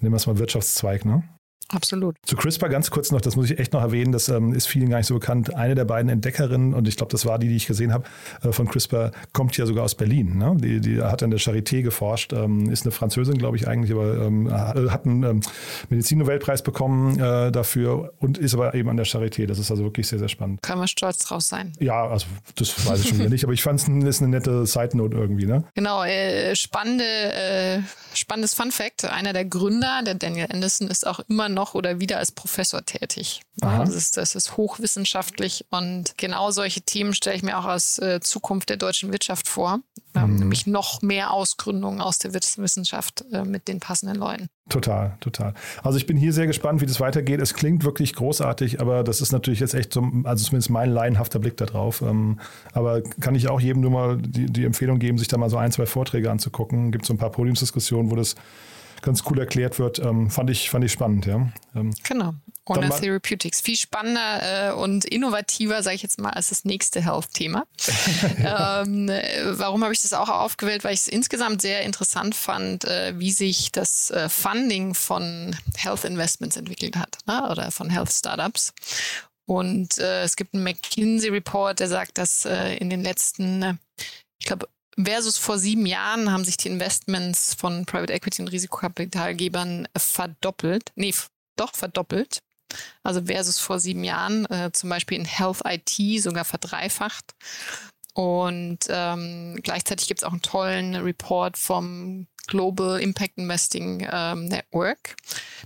nehmen 0.00 0.12
wir 0.12 0.16
es 0.16 0.26
mal 0.26 0.38
Wirtschaftszweig, 0.38 1.04
ne? 1.04 1.22
Absolut. 1.68 2.16
Zu 2.24 2.36
CRISPR 2.36 2.68
ganz 2.68 2.90
kurz 2.90 3.10
noch, 3.10 3.20
das 3.20 3.34
muss 3.34 3.50
ich 3.50 3.58
echt 3.58 3.72
noch 3.72 3.82
erwähnen, 3.82 4.12
das 4.12 4.28
ähm, 4.28 4.52
ist 4.52 4.68
vielen 4.68 4.88
gar 4.88 4.98
nicht 4.98 5.08
so 5.08 5.14
bekannt. 5.14 5.54
Eine 5.54 5.74
der 5.74 5.84
beiden 5.84 6.08
Entdeckerinnen, 6.08 6.74
und 6.74 6.86
ich 6.86 6.96
glaube, 6.96 7.10
das 7.10 7.26
war 7.26 7.40
die, 7.40 7.48
die 7.48 7.56
ich 7.56 7.66
gesehen 7.66 7.92
habe, 7.92 8.04
äh, 8.42 8.52
von 8.52 8.68
CRISPR, 8.68 9.10
kommt 9.32 9.56
ja 9.56 9.66
sogar 9.66 9.84
aus 9.84 9.96
Berlin. 9.96 10.38
Ne? 10.38 10.56
Die, 10.60 10.80
die 10.80 11.02
hat 11.02 11.24
an 11.24 11.30
der 11.30 11.40
Charité 11.40 11.82
geforscht, 11.82 12.32
ähm, 12.32 12.70
ist 12.70 12.84
eine 12.84 12.92
Französin, 12.92 13.36
glaube 13.36 13.56
ich 13.56 13.66
eigentlich, 13.66 13.90
aber 13.90 14.26
ähm, 14.26 14.52
hat 14.52 15.06
einen 15.06 15.24
ähm, 15.24 15.40
Medizinnobelpreis 15.88 16.62
bekommen 16.62 17.18
äh, 17.18 17.50
dafür 17.50 18.12
und 18.20 18.38
ist 18.38 18.54
aber 18.54 18.74
eben 18.74 18.88
an 18.88 18.96
der 18.96 19.06
Charité. 19.06 19.46
Das 19.46 19.58
ist 19.58 19.70
also 19.72 19.82
wirklich 19.82 20.06
sehr, 20.06 20.20
sehr 20.20 20.28
spannend. 20.28 20.62
Können 20.62 20.80
wir 20.80 20.88
stolz 20.88 21.18
drauf 21.18 21.42
sein. 21.42 21.72
Ja, 21.80 22.06
also 22.06 22.26
das 22.54 22.86
weiß 22.86 23.00
ich 23.00 23.08
schon 23.08 23.18
wieder 23.18 23.28
nicht, 23.30 23.42
aber 23.42 23.52
ich 23.52 23.62
fand 23.62 23.80
es 23.80 24.20
eine 24.20 24.28
nette 24.28 24.66
Side-Note 24.66 25.16
irgendwie. 25.16 25.46
Ne? 25.46 25.64
Genau, 25.74 26.04
äh, 26.04 26.54
spannende, 26.54 27.04
äh, 27.04 27.78
spannendes 28.14 28.54
Fun 28.54 28.70
Fact. 28.70 29.04
Einer 29.04 29.32
der 29.32 29.44
Gründer, 29.44 30.02
der 30.04 30.14
Daniel 30.14 30.46
Anderson, 30.52 30.86
ist 30.86 31.04
auch 31.04 31.18
immer 31.28 31.45
noch 31.48 31.74
oder 31.74 32.00
wieder 32.00 32.18
als 32.18 32.32
Professor 32.32 32.84
tätig. 32.84 33.42
Das 33.56 33.94
ist, 33.94 34.16
das 34.16 34.34
ist, 34.34 34.56
hochwissenschaftlich 34.56 35.64
und 35.70 36.18
genau 36.18 36.50
solche 36.50 36.82
Themen 36.82 37.14
stelle 37.14 37.36
ich 37.36 37.42
mir 37.42 37.58
auch 37.58 37.64
als 37.64 37.98
äh, 37.98 38.20
Zukunft 38.20 38.68
der 38.68 38.76
deutschen 38.76 39.12
Wirtschaft 39.12 39.48
vor. 39.48 39.80
Ähm, 40.14 40.32
mhm. 40.32 40.36
Nämlich 40.36 40.66
noch 40.66 41.00
mehr 41.02 41.30
Ausgründungen 41.30 42.00
aus 42.00 42.18
der 42.18 42.34
Wissenschaft 42.34 43.24
äh, 43.32 43.44
mit 43.44 43.68
den 43.68 43.80
passenden 43.80 44.16
Leuten. 44.16 44.48
Total, 44.68 45.16
total. 45.20 45.54
Also 45.82 45.96
ich 45.96 46.06
bin 46.06 46.16
hier 46.16 46.32
sehr 46.32 46.46
gespannt, 46.46 46.80
wie 46.80 46.86
das 46.86 47.00
weitergeht. 47.00 47.40
Es 47.40 47.54
klingt 47.54 47.84
wirklich 47.84 48.14
großartig, 48.14 48.80
aber 48.80 49.04
das 49.04 49.20
ist 49.20 49.32
natürlich 49.32 49.60
jetzt 49.60 49.74
echt 49.74 49.92
so, 49.92 50.06
also 50.24 50.44
zumindest 50.44 50.70
mein 50.70 50.90
laienhafter 50.90 51.38
Blick 51.38 51.56
darauf. 51.56 52.02
Ähm, 52.02 52.40
aber 52.72 53.02
kann 53.02 53.34
ich 53.34 53.48
auch 53.48 53.60
jedem 53.60 53.80
nur 53.82 53.90
mal 53.90 54.16
die, 54.16 54.46
die 54.46 54.64
Empfehlung 54.64 54.98
geben, 54.98 55.18
sich 55.18 55.28
da 55.28 55.38
mal 55.38 55.50
so 55.50 55.56
ein, 55.56 55.70
zwei 55.70 55.86
Vorträge 55.86 56.30
anzugucken. 56.30 56.90
Gibt 56.90 57.06
so 57.06 57.14
ein 57.14 57.18
paar 57.18 57.30
Podiumsdiskussionen, 57.30 58.10
wo 58.10 58.16
das 58.16 58.34
ganz 59.02 59.24
cool 59.28 59.38
erklärt 59.38 59.78
wird. 59.78 59.98
Ähm, 59.98 60.30
fand, 60.30 60.50
ich, 60.50 60.70
fand 60.70 60.84
ich 60.84 60.92
spannend, 60.92 61.26
ja. 61.26 61.48
Ähm, 61.74 61.94
genau. 62.02 62.34
Honor 62.68 63.00
Therapeutics. 63.00 63.60
Viel 63.60 63.76
spannender 63.76 64.70
äh, 64.70 64.72
und 64.72 65.04
innovativer, 65.04 65.82
sage 65.82 65.96
ich 65.96 66.02
jetzt 66.02 66.18
mal, 66.18 66.30
als 66.30 66.48
das 66.48 66.64
nächste 66.64 67.00
Health-Thema. 67.00 67.64
ähm, 68.38 69.08
warum 69.52 69.84
habe 69.84 69.92
ich 69.92 70.02
das 70.02 70.12
auch 70.12 70.28
aufgewählt? 70.28 70.82
Weil 70.82 70.94
ich 70.94 71.00
es 71.00 71.08
insgesamt 71.08 71.62
sehr 71.62 71.82
interessant 71.82 72.34
fand, 72.34 72.84
äh, 72.84 73.14
wie 73.18 73.30
sich 73.30 73.70
das 73.70 74.10
äh, 74.10 74.28
Funding 74.28 74.94
von 74.94 75.54
Health 75.76 76.04
Investments 76.04 76.56
entwickelt 76.56 76.96
hat 76.96 77.18
ne? 77.26 77.48
oder 77.50 77.70
von 77.70 77.88
Health 77.88 78.12
Startups. 78.12 78.72
Und 79.46 79.98
äh, 79.98 80.24
es 80.24 80.34
gibt 80.34 80.54
einen 80.54 80.64
McKinsey-Report, 80.64 81.78
der 81.78 81.88
sagt, 81.88 82.18
dass 82.18 82.44
äh, 82.44 82.76
in 82.78 82.90
den 82.90 83.02
letzten, 83.02 83.62
äh, 83.62 83.74
ich 84.40 84.46
glaube, 84.46 84.68
Versus 84.98 85.36
vor 85.36 85.58
sieben 85.58 85.84
Jahren 85.84 86.32
haben 86.32 86.44
sich 86.44 86.56
die 86.56 86.68
Investments 86.68 87.54
von 87.54 87.84
Private 87.84 88.12
Equity 88.12 88.42
und 88.42 88.48
Risikokapitalgebern 88.48 89.88
verdoppelt. 89.96 90.90
Nee, 90.94 91.14
doch 91.56 91.74
verdoppelt. 91.74 92.38
Also 93.02 93.24
versus 93.26 93.58
vor 93.58 93.78
sieben 93.78 94.04
Jahren, 94.04 94.46
äh, 94.46 94.70
zum 94.72 94.90
Beispiel 94.90 95.18
in 95.18 95.24
Health 95.24 95.60
IT 95.64 96.22
sogar 96.22 96.44
verdreifacht. 96.44 97.34
Und 98.16 98.78
ähm, 98.88 99.58
gleichzeitig 99.62 100.08
gibt 100.08 100.20
es 100.20 100.24
auch 100.24 100.32
einen 100.32 100.40
tollen 100.40 100.94
Report 100.94 101.58
vom 101.58 102.26
Global 102.46 102.98
Impact 102.98 103.36
Investing 103.36 104.08
ähm, 104.10 104.46
Network, 104.46 105.16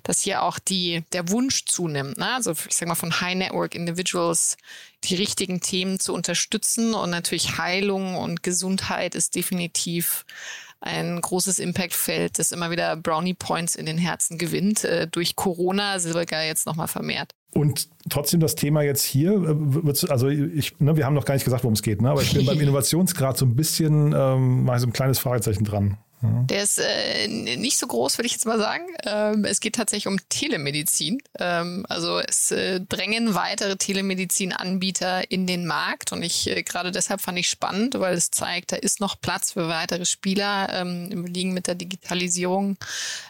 dass 0.02 0.22
hier 0.22 0.42
auch 0.42 0.58
die, 0.58 1.04
der 1.12 1.28
Wunsch 1.28 1.66
zunimmt. 1.66 2.18
Ne? 2.18 2.34
Also 2.34 2.50
ich 2.50 2.74
sage 2.74 2.88
mal 2.88 2.96
von 2.96 3.20
High 3.20 3.36
Network 3.36 3.76
Individuals 3.76 4.56
die 5.04 5.14
richtigen 5.14 5.60
Themen 5.60 6.00
zu 6.00 6.12
unterstützen. 6.12 6.92
Und 6.92 7.10
natürlich 7.10 7.56
Heilung 7.56 8.16
und 8.16 8.42
Gesundheit 8.42 9.14
ist 9.14 9.36
definitiv 9.36 10.24
ein 10.80 11.20
großes 11.20 11.58
Impact-Feld, 11.58 12.38
das 12.38 12.52
immer 12.52 12.70
wieder 12.70 12.96
Brownie 12.96 13.34
Points 13.34 13.74
in 13.74 13.86
den 13.86 13.98
Herzen 13.98 14.38
gewinnt. 14.38 14.84
Äh, 14.84 15.06
durch 15.08 15.36
Corona 15.36 15.98
sogar 15.98 16.44
jetzt 16.44 16.66
nochmal 16.66 16.88
vermehrt. 16.88 17.32
Und 17.52 17.88
trotzdem 18.08 18.40
das 18.40 18.54
Thema 18.54 18.82
jetzt 18.82 19.02
hier, 19.02 19.32
äh, 19.32 20.08
also 20.08 20.28
ich, 20.28 20.78
ne, 20.80 20.96
wir 20.96 21.04
haben 21.04 21.14
noch 21.14 21.24
gar 21.24 21.34
nicht 21.34 21.44
gesagt, 21.44 21.64
worum 21.64 21.74
es 21.74 21.82
geht, 21.82 22.00
ne, 22.00 22.10
aber 22.10 22.22
ich 22.22 22.32
bin 22.32 22.46
beim 22.46 22.60
Innovationsgrad 22.60 23.36
so 23.36 23.44
ein 23.44 23.56
bisschen, 23.56 24.14
ähm, 24.16 24.64
mal 24.64 24.78
so 24.78 24.86
ein 24.86 24.92
kleines 24.92 25.18
Fragezeichen 25.18 25.64
dran. 25.64 25.98
Der 26.22 26.62
ist 26.62 26.78
äh, 26.78 27.28
nicht 27.28 27.78
so 27.78 27.86
groß, 27.86 28.18
würde 28.18 28.26
ich 28.26 28.32
jetzt 28.32 28.44
mal 28.44 28.58
sagen. 28.58 28.84
Ähm, 29.04 29.44
es 29.44 29.60
geht 29.60 29.74
tatsächlich 29.74 30.06
um 30.06 30.18
Telemedizin. 30.28 31.22
Ähm, 31.38 31.86
also 31.88 32.18
es 32.18 32.50
äh, 32.50 32.80
drängen 32.80 33.34
weitere 33.34 33.76
Telemedizinanbieter 33.76 35.30
in 35.30 35.46
den 35.46 35.66
Markt 35.66 36.12
und 36.12 36.22
ich 36.22 36.48
äh, 36.48 36.62
gerade 36.62 36.90
deshalb 36.90 37.20
fand 37.20 37.38
ich 37.38 37.48
spannend, 37.48 37.98
weil 37.98 38.14
es 38.14 38.30
zeigt, 38.30 38.72
da 38.72 38.76
ist 38.76 39.00
noch 39.00 39.20
Platz 39.20 39.52
für 39.52 39.68
weitere 39.68 40.04
Spieler. 40.04 40.68
Ähm, 40.72 41.08
wir 41.10 41.30
liegen 41.30 41.54
mit 41.54 41.66
der 41.66 41.74
Digitalisierung 41.74 42.76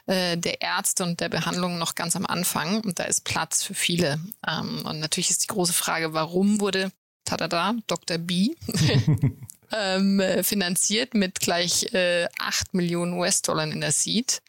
äh, 0.07 0.37
der 0.37 0.61
Ärzte 0.61 1.05
und 1.05 1.21
der 1.21 1.29
Behandlung 1.29 1.79
noch 1.79 1.95
ganz 1.95 2.17
am 2.17 2.27
Anfang 2.27 2.81
und 2.81 2.99
da 2.99 3.05
ist 3.05 3.25
Platz 3.25 3.63
für 3.63 3.75
viele. 3.75 4.19
Ähm, 4.47 4.85
und 4.85 4.99
natürlich 4.99 5.31
ist 5.31 5.45
die 5.45 5.49
große 5.49 5.73
Frage, 5.73 6.13
warum 6.13 6.61
wurde 6.61 6.91
tada 7.25 7.75
Dr. 7.87 8.19
B 8.19 8.57
ähm, 9.73 10.23
finanziert 10.43 11.15
mit 11.15 11.41
gleich 11.41 11.93
äh, 11.93 12.27
8 12.39 12.75
Millionen 12.75 13.15
US-Dollar 13.15 13.65
in 13.65 13.81
der 13.81 13.93
Seed. 13.93 14.43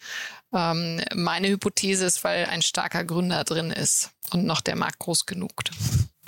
Ähm, 0.53 1.01
meine 1.15 1.49
Hypothese 1.49 2.05
ist, 2.05 2.23
weil 2.23 2.45
ein 2.45 2.61
starker 2.61 3.03
Gründer 3.03 3.43
drin 3.43 3.71
ist 3.71 4.11
und 4.31 4.45
noch 4.45 4.61
der 4.61 4.75
Markt 4.75 4.99
groß 4.99 5.25
genug. 5.25 5.51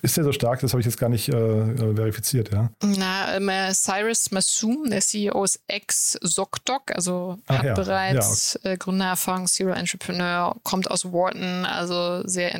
Ist 0.03 0.17
der 0.17 0.25
so 0.25 0.33
stark? 0.33 0.59
Das 0.59 0.73
habe 0.73 0.81
ich 0.81 0.85
jetzt 0.85 0.97
gar 0.97 1.07
nicht 1.07 1.29
äh, 1.29 1.33
äh 1.33 1.95
verifiziert, 1.95 2.51
ja. 2.51 2.69
Na, 2.81 3.37
ähm, 3.37 3.49
Cyrus 3.73 4.31
Massoum, 4.31 4.89
der 4.89 4.99
CEO 4.99 5.45
ist 5.45 5.61
ex-ZocDoc, 5.67 6.91
also 6.93 7.37
Ach 7.47 7.59
hat 7.59 7.65
ja, 7.65 7.73
bereits 7.73 8.59
äh, 8.63 8.75
Gründererfahrung, 8.75 9.47
Serial 9.47 9.77
Entrepreneur, 9.77 10.57
kommt 10.63 10.91
aus 10.91 11.05
Wharton, 11.05 11.65
also 11.65 12.21
sehr 12.27 12.53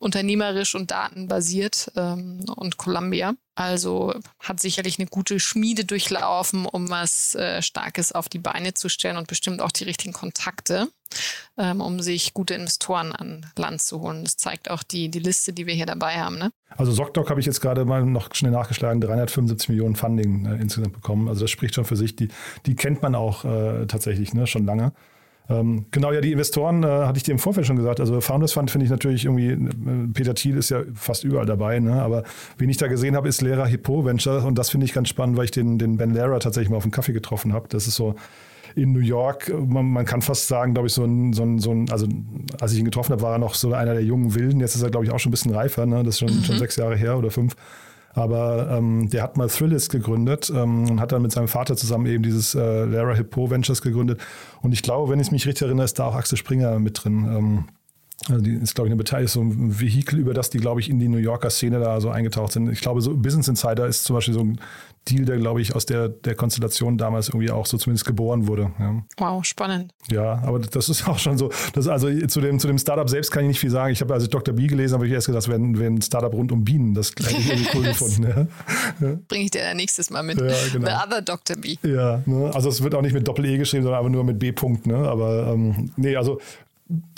unternehmerisch 0.00 0.74
und 0.74 0.90
datenbasiert 0.90 1.92
ähm, 1.94 2.44
und 2.56 2.78
Columbia. 2.78 3.34
Also 3.54 4.14
hat 4.38 4.58
sicherlich 4.58 4.98
eine 4.98 5.06
gute 5.06 5.38
Schmiede 5.38 5.84
durchlaufen, 5.84 6.64
um 6.64 6.88
was 6.88 7.34
äh, 7.34 7.60
Starkes 7.60 8.10
auf 8.12 8.30
die 8.30 8.38
Beine 8.38 8.72
zu 8.72 8.88
stellen 8.88 9.18
und 9.18 9.26
bestimmt 9.26 9.60
auch 9.60 9.70
die 9.70 9.84
richtigen 9.84 10.14
Kontakte, 10.14 10.88
ähm, 11.58 11.82
um 11.82 12.00
sich 12.00 12.32
gute 12.32 12.54
Investoren 12.54 13.12
an 13.12 13.44
Land 13.56 13.82
zu 13.82 14.00
holen. 14.00 14.24
Das 14.24 14.38
zeigt 14.38 14.70
auch 14.70 14.82
die, 14.82 15.10
die 15.10 15.18
Liste, 15.18 15.52
die 15.52 15.66
wir 15.66 15.74
hier 15.74 15.86
dabei 15.86 16.14
haben. 16.14 16.38
Ne? 16.38 16.50
Also 16.70 16.92
ZocDoc 16.92 17.28
habe 17.28 17.40
ich 17.40 17.46
jetzt 17.46 17.60
gerade 17.60 17.84
mal 17.84 18.02
noch 18.06 18.34
schnell 18.34 18.52
nachgeschlagen, 18.52 19.02
375 19.02 19.68
Millionen 19.68 19.96
Funding 19.96 20.46
äh, 20.46 20.62
insgesamt 20.62 20.94
bekommen. 20.94 21.28
Also 21.28 21.42
das 21.42 21.50
spricht 21.50 21.74
schon 21.74 21.84
für 21.84 21.96
sich. 21.96 22.16
Die, 22.16 22.28
die 22.64 22.74
kennt 22.74 23.02
man 23.02 23.14
auch 23.14 23.44
äh, 23.44 23.86
tatsächlich 23.86 24.32
ne, 24.32 24.46
schon 24.46 24.64
lange. 24.64 24.92
Ähm, 25.50 25.86
genau, 25.90 26.12
ja, 26.12 26.20
die 26.20 26.30
Investoren 26.30 26.84
äh, 26.84 26.86
hatte 26.86 27.16
ich 27.16 27.24
dir 27.24 27.32
im 27.32 27.40
Vorfeld 27.40 27.66
schon 27.66 27.76
gesagt. 27.76 27.98
Also 27.98 28.20
Founders 28.20 28.52
Fund 28.52 28.70
finde 28.70 28.84
ich 28.84 28.90
natürlich 28.90 29.24
irgendwie, 29.24 29.48
äh, 29.48 30.08
Peter 30.14 30.34
Thiel 30.34 30.56
ist 30.56 30.70
ja 30.70 30.82
fast 30.94 31.24
überall 31.24 31.46
dabei, 31.46 31.80
ne? 31.80 32.00
aber 32.00 32.22
wen 32.56 32.70
ich 32.70 32.76
da 32.76 32.86
gesehen 32.86 33.16
habe, 33.16 33.28
ist 33.28 33.42
Lehrer 33.42 33.66
Hippo 33.66 34.04
Venture 34.04 34.44
und 34.46 34.56
das 34.56 34.70
finde 34.70 34.86
ich 34.86 34.92
ganz 34.92 35.08
spannend, 35.08 35.36
weil 35.36 35.46
ich 35.46 35.50
den, 35.50 35.78
den 35.78 35.96
Ben 35.96 36.14
Lehrer 36.14 36.38
tatsächlich 36.38 36.70
mal 36.70 36.76
auf 36.76 36.84
dem 36.84 36.92
Kaffee 36.92 37.12
getroffen 37.12 37.52
habe. 37.52 37.66
Das 37.68 37.88
ist 37.88 37.96
so 37.96 38.14
in 38.76 38.92
New 38.92 39.00
York, 39.00 39.52
man, 39.66 39.86
man 39.86 40.04
kann 40.04 40.22
fast 40.22 40.46
sagen, 40.46 40.74
glaube 40.74 40.86
ich, 40.86 40.94
so 40.94 41.04
ein, 41.04 41.32
so, 41.32 41.42
ein, 41.42 41.58
so 41.58 41.72
ein, 41.72 41.90
also 41.90 42.06
als 42.60 42.72
ich 42.72 42.78
ihn 42.78 42.84
getroffen 42.84 43.10
habe, 43.10 43.22
war 43.22 43.32
er 43.32 43.38
noch 43.38 43.54
so 43.54 43.72
einer 43.72 43.94
der 43.94 44.04
jungen 44.04 44.36
Wilden. 44.36 44.60
Jetzt 44.60 44.76
ist 44.76 44.82
er, 44.82 44.90
glaube 44.90 45.04
ich, 45.04 45.10
auch 45.10 45.18
schon 45.18 45.30
ein 45.30 45.32
bisschen 45.32 45.52
reifer, 45.52 45.86
ne? 45.86 46.04
das 46.04 46.14
ist 46.14 46.18
schon, 46.20 46.38
mhm. 46.38 46.44
schon 46.44 46.58
sechs 46.58 46.76
Jahre 46.76 46.96
her 46.96 47.18
oder 47.18 47.32
fünf. 47.32 47.56
Aber 48.12 48.68
ähm, 48.70 49.08
der 49.08 49.22
hat 49.22 49.36
mal 49.36 49.48
Thrillist 49.48 49.90
gegründet 49.90 50.50
ähm, 50.54 50.90
und 50.90 51.00
hat 51.00 51.12
dann 51.12 51.22
mit 51.22 51.32
seinem 51.32 51.48
Vater 51.48 51.76
zusammen 51.76 52.06
eben 52.06 52.22
dieses 52.22 52.54
äh, 52.54 52.84
Lara 52.84 53.14
Hippo 53.14 53.50
Ventures 53.50 53.82
gegründet. 53.82 54.20
Und 54.62 54.72
ich 54.72 54.82
glaube, 54.82 55.12
wenn 55.12 55.20
ich 55.20 55.30
mich 55.30 55.46
richtig 55.46 55.66
erinnere, 55.66 55.84
ist 55.84 55.98
da 55.98 56.06
auch 56.06 56.16
Axel 56.16 56.36
Springer 56.36 56.78
mit 56.80 57.04
drin. 57.04 57.24
Ähm, 57.24 57.64
also 58.28 58.42
die 58.42 58.52
ist, 58.54 58.74
glaube 58.74 58.88
ich, 58.88 58.92
eine 58.92 58.98
Beteiligung, 58.98 59.28
so 59.28 59.40
ein 59.40 59.80
Vehikel, 59.80 60.18
über 60.18 60.34
das 60.34 60.50
die, 60.50 60.58
glaube 60.58 60.80
ich, 60.80 60.90
in 60.90 60.98
die 60.98 61.08
New 61.08 61.18
Yorker 61.18 61.48
Szene 61.50 61.80
da 61.80 62.00
so 62.00 62.10
eingetaucht 62.10 62.52
sind. 62.52 62.70
Ich 62.70 62.80
glaube, 62.80 63.00
so 63.00 63.16
Business 63.16 63.48
Insider 63.48 63.86
ist 63.86 64.04
zum 64.04 64.16
Beispiel 64.16 64.34
so 64.34 64.40
ein 64.40 64.60
Deal, 65.08 65.24
der, 65.24 65.38
glaube 65.38 65.62
ich, 65.62 65.74
aus 65.74 65.86
der, 65.86 66.10
der 66.10 66.34
Konstellation 66.34 66.98
damals 66.98 67.28
irgendwie 67.28 67.50
auch 67.50 67.64
so 67.64 67.78
zumindest 67.78 68.04
geboren 68.04 68.46
wurde. 68.46 68.72
Ja. 68.78 69.02
Wow, 69.16 69.44
spannend. 69.44 69.94
Ja, 70.10 70.42
aber 70.44 70.58
das 70.58 70.90
ist 70.90 71.08
auch 71.08 71.18
schon 71.18 71.38
so. 71.38 71.50
Das 71.72 71.88
also 71.88 72.08
zu 72.26 72.40
dem, 72.42 72.58
zu 72.58 72.66
dem 72.66 72.76
Startup 72.76 73.08
selbst 73.08 73.30
kann 73.30 73.44
ich 73.44 73.48
nicht 73.48 73.60
viel 73.60 73.70
sagen. 73.70 73.92
Ich 73.92 74.02
habe, 74.02 74.12
als 74.12 74.24
ich 74.24 74.28
Dr. 74.28 74.54
B 74.54 74.66
gelesen 74.66 74.94
habe, 74.94 75.06
ich 75.06 75.12
erst 75.12 75.26
gedacht, 75.26 75.44
das 75.44 75.48
wäre 75.48 75.58
ein 75.58 76.02
Startup 76.02 76.32
rund 76.32 76.52
um 76.52 76.62
Bienen. 76.62 76.92
Das 76.92 77.10
hätte 77.10 77.34
ich 77.38 77.48
irgendwie 77.48 77.68
cool 77.74 77.82
gefunden. 77.88 78.48
Ja. 79.00 79.18
Bringe 79.28 79.44
ich 79.44 79.50
dir 79.50 79.74
nächstes 79.74 80.10
Mal 80.10 80.22
mit. 80.22 80.38
Ja, 80.38 80.52
genau. 80.70 80.86
The 80.86 80.94
other 81.06 81.22
Dr. 81.22 81.56
B. 81.56 81.76
Ja, 81.82 82.22
ne? 82.26 82.50
also 82.52 82.68
es 82.68 82.82
wird 82.82 82.94
auch 82.94 83.02
nicht 83.02 83.14
mit 83.14 83.26
Doppel-E 83.26 83.56
geschrieben, 83.56 83.84
sondern 83.84 84.00
einfach 84.00 84.12
nur 84.12 84.24
mit 84.24 84.38
B-Punkt. 84.38 84.86
Ne? 84.86 84.96
Aber 84.96 85.46
ähm, 85.54 85.92
nee, 85.96 86.14
also 86.14 86.40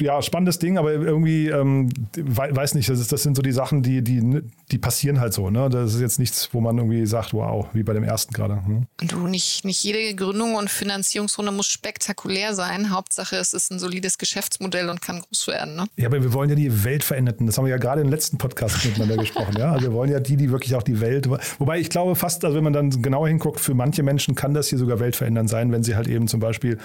ja, 0.00 0.20
spannendes 0.22 0.58
Ding, 0.58 0.78
aber 0.78 0.92
irgendwie, 0.92 1.48
ähm, 1.48 1.88
weiß 2.16 2.74
nicht, 2.74 2.88
das, 2.88 3.00
ist, 3.00 3.12
das 3.12 3.22
sind 3.22 3.36
so 3.36 3.42
die 3.42 3.52
Sachen, 3.52 3.82
die, 3.82 4.02
die, 4.02 4.42
die 4.72 4.78
passieren 4.78 5.20
halt 5.20 5.34
so. 5.34 5.50
Ne? 5.50 5.68
Das 5.68 5.94
ist 5.94 6.00
jetzt 6.00 6.18
nichts, 6.18 6.48
wo 6.52 6.60
man 6.60 6.78
irgendwie 6.78 7.04
sagt, 7.06 7.34
wow, 7.34 7.66
wie 7.74 7.82
bei 7.82 7.92
dem 7.92 8.04
ersten 8.04 8.32
gerade. 8.32 8.54
Ne? 8.54 8.86
Du, 9.06 9.26
nicht, 9.26 9.64
nicht 9.64 9.84
jede 9.84 10.14
Gründung 10.14 10.54
und 10.54 10.70
Finanzierungsrunde 10.70 11.52
muss 11.52 11.66
spektakulär 11.66 12.54
sein. 12.54 12.90
Hauptsache, 12.90 13.36
es 13.36 13.52
ist 13.52 13.70
ein 13.70 13.78
solides 13.78 14.16
Geschäftsmodell 14.16 14.88
und 14.88 15.02
kann 15.02 15.20
groß 15.20 15.48
werden. 15.48 15.76
Ne? 15.76 15.84
Ja, 15.96 16.06
aber 16.06 16.22
wir 16.22 16.32
wollen 16.32 16.48
ja 16.48 16.56
die 16.56 16.84
Welt 16.84 17.04
verändern. 17.04 17.46
Das 17.46 17.58
haben 17.58 17.66
wir 17.66 17.70
ja 17.70 17.76
gerade 17.76 18.00
im 18.00 18.08
letzten 18.08 18.38
Podcast 18.38 18.84
miteinander 18.84 19.18
gesprochen. 19.18 19.56
Ja? 19.58 19.72
Also 19.72 19.88
wir 19.88 19.92
wollen 19.92 20.10
ja 20.10 20.20
die, 20.20 20.36
die 20.36 20.50
wirklich 20.50 20.74
auch 20.74 20.82
die 20.82 21.00
Welt. 21.00 21.28
Wobei 21.58 21.78
ich 21.78 21.90
glaube 21.90 22.14
fast, 22.14 22.44
also 22.44 22.56
wenn 22.56 22.64
man 22.64 22.72
dann 22.72 23.02
genauer 23.02 23.28
hinguckt, 23.28 23.60
für 23.60 23.74
manche 23.74 24.02
Menschen 24.02 24.34
kann 24.34 24.54
das 24.54 24.68
hier 24.68 24.78
sogar 24.78 24.98
weltverändernd 25.00 25.50
sein, 25.50 25.70
wenn 25.70 25.84
sie 25.84 25.96
halt 25.96 26.08
eben 26.08 26.28
zum 26.28 26.40
Beispiel 26.40 26.78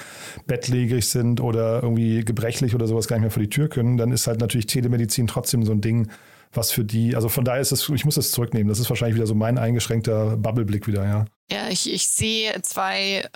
bettlägerig 0.46 1.08
sind 1.08 1.40
oder 1.40 1.82
irgendwie 1.82 2.26
gebrechlich 2.26 2.76
oder 2.76 2.86
sowas 2.86 3.08
gar 3.08 3.16
nicht 3.16 3.24
mehr 3.24 3.32
vor 3.32 3.42
die 3.42 3.50
Tür 3.50 3.70
können, 3.70 3.98
dann 3.98 4.12
ist 4.12 4.28
halt 4.28 4.42
natürlich 4.42 4.68
Telemedizin 4.68 5.28
trotzdem 5.28 5.64
so 5.64 5.72
ein 5.72 5.80
Ding, 5.80 6.10
was 6.52 6.72
für 6.72 6.84
die, 6.84 7.16
also 7.16 7.30
von 7.30 7.46
daher 7.46 7.62
ist 7.62 7.72
es, 7.72 7.88
ich 7.90 8.06
muss 8.06 8.16
das 8.16 8.32
zurücknehmen. 8.32 8.68
Das 8.68 8.80
ist 8.80 8.90
wahrscheinlich 8.90 9.16
wieder 9.16 9.28
so 9.28 9.36
mein 9.36 9.58
eingeschränkter 9.58 10.38
Bubbleblick 10.38 10.88
wieder, 10.88 11.06
ja. 11.06 11.26
Ja, 11.50 11.70
ich, 11.70 11.92
ich 11.92 12.08
sehe 12.08 12.62
zwei 12.62 13.30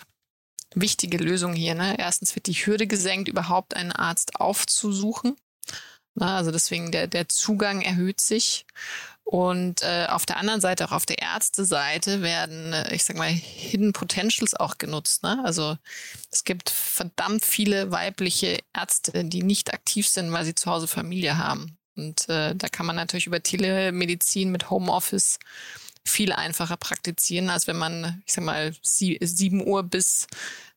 wichtige 0.76 1.18
Lösungen 1.18 1.56
hier. 1.56 1.76
Ne? 1.76 1.96
Erstens 1.98 2.36
wird 2.36 2.48
die 2.48 2.54
Hürde 2.54 2.88
gesenkt, 2.88 3.28
überhaupt 3.28 3.76
einen 3.76 3.92
Arzt 3.92 4.40
aufzusuchen. 4.40 5.36
Na, 6.14 6.38
also 6.38 6.52
deswegen 6.52 6.92
der, 6.92 7.08
der 7.08 7.30
Zugang 7.30 7.82
erhöht 7.82 8.20
sich. 8.20 8.66
Und 9.24 9.82
äh, 9.82 10.08
auf 10.10 10.26
der 10.26 10.38
anderen 10.38 10.60
Seite, 10.60 10.86
auch 10.86 10.92
auf 10.92 11.06
der 11.06 11.22
Ärzteseite, 11.22 12.22
werden, 12.22 12.74
äh, 12.74 12.94
ich 12.94 13.06
sag 13.06 13.16
mal, 13.16 13.30
Hidden 13.30 13.94
Potentials 13.94 14.54
auch 14.56 14.78
genutzt. 14.78 15.24
Ne? 15.24 15.42
Also 15.46 15.78
es 16.32 16.44
gibt 16.44 16.70
verdammt 16.70 17.46
viele 17.46 17.92
weibliche 17.92 18.60
Ärzte, 18.74 19.24
die 19.24 19.44
nicht 19.44 19.74
aktiv 19.74 20.08
sind, 20.08 20.34
weil 20.34 20.44
sie 20.44 20.56
zu 20.56 20.70
Hause 20.70 20.88
Familie 20.88 21.38
haben. 21.38 21.78
Und 21.96 22.30
äh, 22.30 22.56
da 22.56 22.68
kann 22.68 22.86
man 22.86 22.96
natürlich 22.96 23.28
über 23.28 23.42
Telemedizin 23.42 24.52
mit 24.52 24.70
Homeoffice 24.70 25.40
viel 26.04 26.32
einfacher 26.32 26.78
praktizieren, 26.78 27.50
als 27.50 27.68
wenn 27.68 27.78
man, 27.78 28.22
ich 28.26 28.34
sag 28.34 28.44
mal, 28.44 28.74
sie, 28.82 29.18
7 29.22 29.66
Uhr 29.66 29.84
bis 29.84 30.28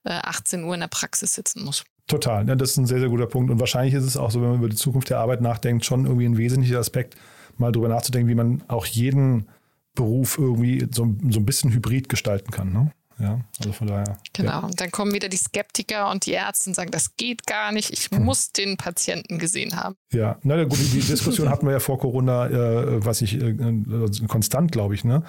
äh, 0.05 0.11
18 0.11 0.65
Uhr 0.65 0.75
in 0.75 0.81
der 0.81 0.89
Praxis 0.89 1.35
sitzen 1.35 1.65
muss. 1.65 1.85
Total, 2.07 2.47
ja, 2.47 2.55
das 2.55 2.73
ist 2.73 2.77
ein 2.77 2.87
sehr, 2.87 3.01
sehr 3.01 3.09
guter 3.09 3.27
Punkt. 3.27 3.51
Und 3.51 3.61
wahrscheinlich 3.61 3.95
ist 3.95 4.05
es 4.05 4.17
auch 4.17 4.31
so, 4.31 4.43
wenn 4.43 4.51
man 4.51 4.59
über 4.59 4.69
die 4.69 4.77
Zukunft 4.77 5.09
der 5.09 5.19
Arbeit 5.19 5.41
nachdenkt, 5.41 5.87
schon 5.87 6.05
irgendwie 6.05 6.27
ein 6.27 6.37
wesentlicher 6.37 6.79
Aspekt, 6.79 7.17
mal 7.57 7.73
drüber 7.73 7.89
nachzudenken, 7.89 8.29
wie 8.29 8.35
man 8.35 8.63
auch 8.69 8.85
jeden 8.85 9.49
Beruf 9.95 10.37
irgendwie 10.39 10.87
so, 10.93 11.15
so 11.31 11.41
ein 11.41 11.47
bisschen 11.47 11.73
hybrid 11.73 12.09
gestalten 12.09 12.51
kann. 12.51 12.73
Ne? 12.73 12.93
Ja, 13.19 13.41
also 13.59 13.73
von 13.73 13.87
daher. 13.87 14.19
Genau. 14.33 14.51
Ja. 14.51 14.59
Und 14.61 14.81
dann 14.81 14.91
kommen 14.91 15.13
wieder 15.13 15.29
die 15.29 15.37
Skeptiker 15.37 16.11
und 16.11 16.27
die 16.27 16.33
Ärzte 16.33 16.71
und 16.71 16.75
sagen, 16.75 16.91
das 16.91 17.17
geht 17.17 17.47
gar 17.47 17.71
nicht, 17.71 17.93
ich 17.93 18.11
hm. 18.11 18.25
muss 18.25 18.51
den 18.53 18.77
Patienten 18.77 19.39
gesehen 19.39 19.77
haben. 19.77 19.97
Ja, 20.13 20.39
na 20.43 20.65
gut, 20.65 20.79
die 20.79 21.01
Diskussion 21.01 21.49
hatten 21.51 21.67
wir 21.67 21.73
ja 21.73 21.81
vor 21.81 21.99
Corona, 21.99 22.47
äh, 22.49 23.05
was 23.05 23.23
ich, 23.23 23.41
äh, 23.41 23.57
also 23.93 24.27
konstant, 24.27 24.73
glaube 24.73 24.95
ich, 24.95 25.05
ne? 25.05 25.23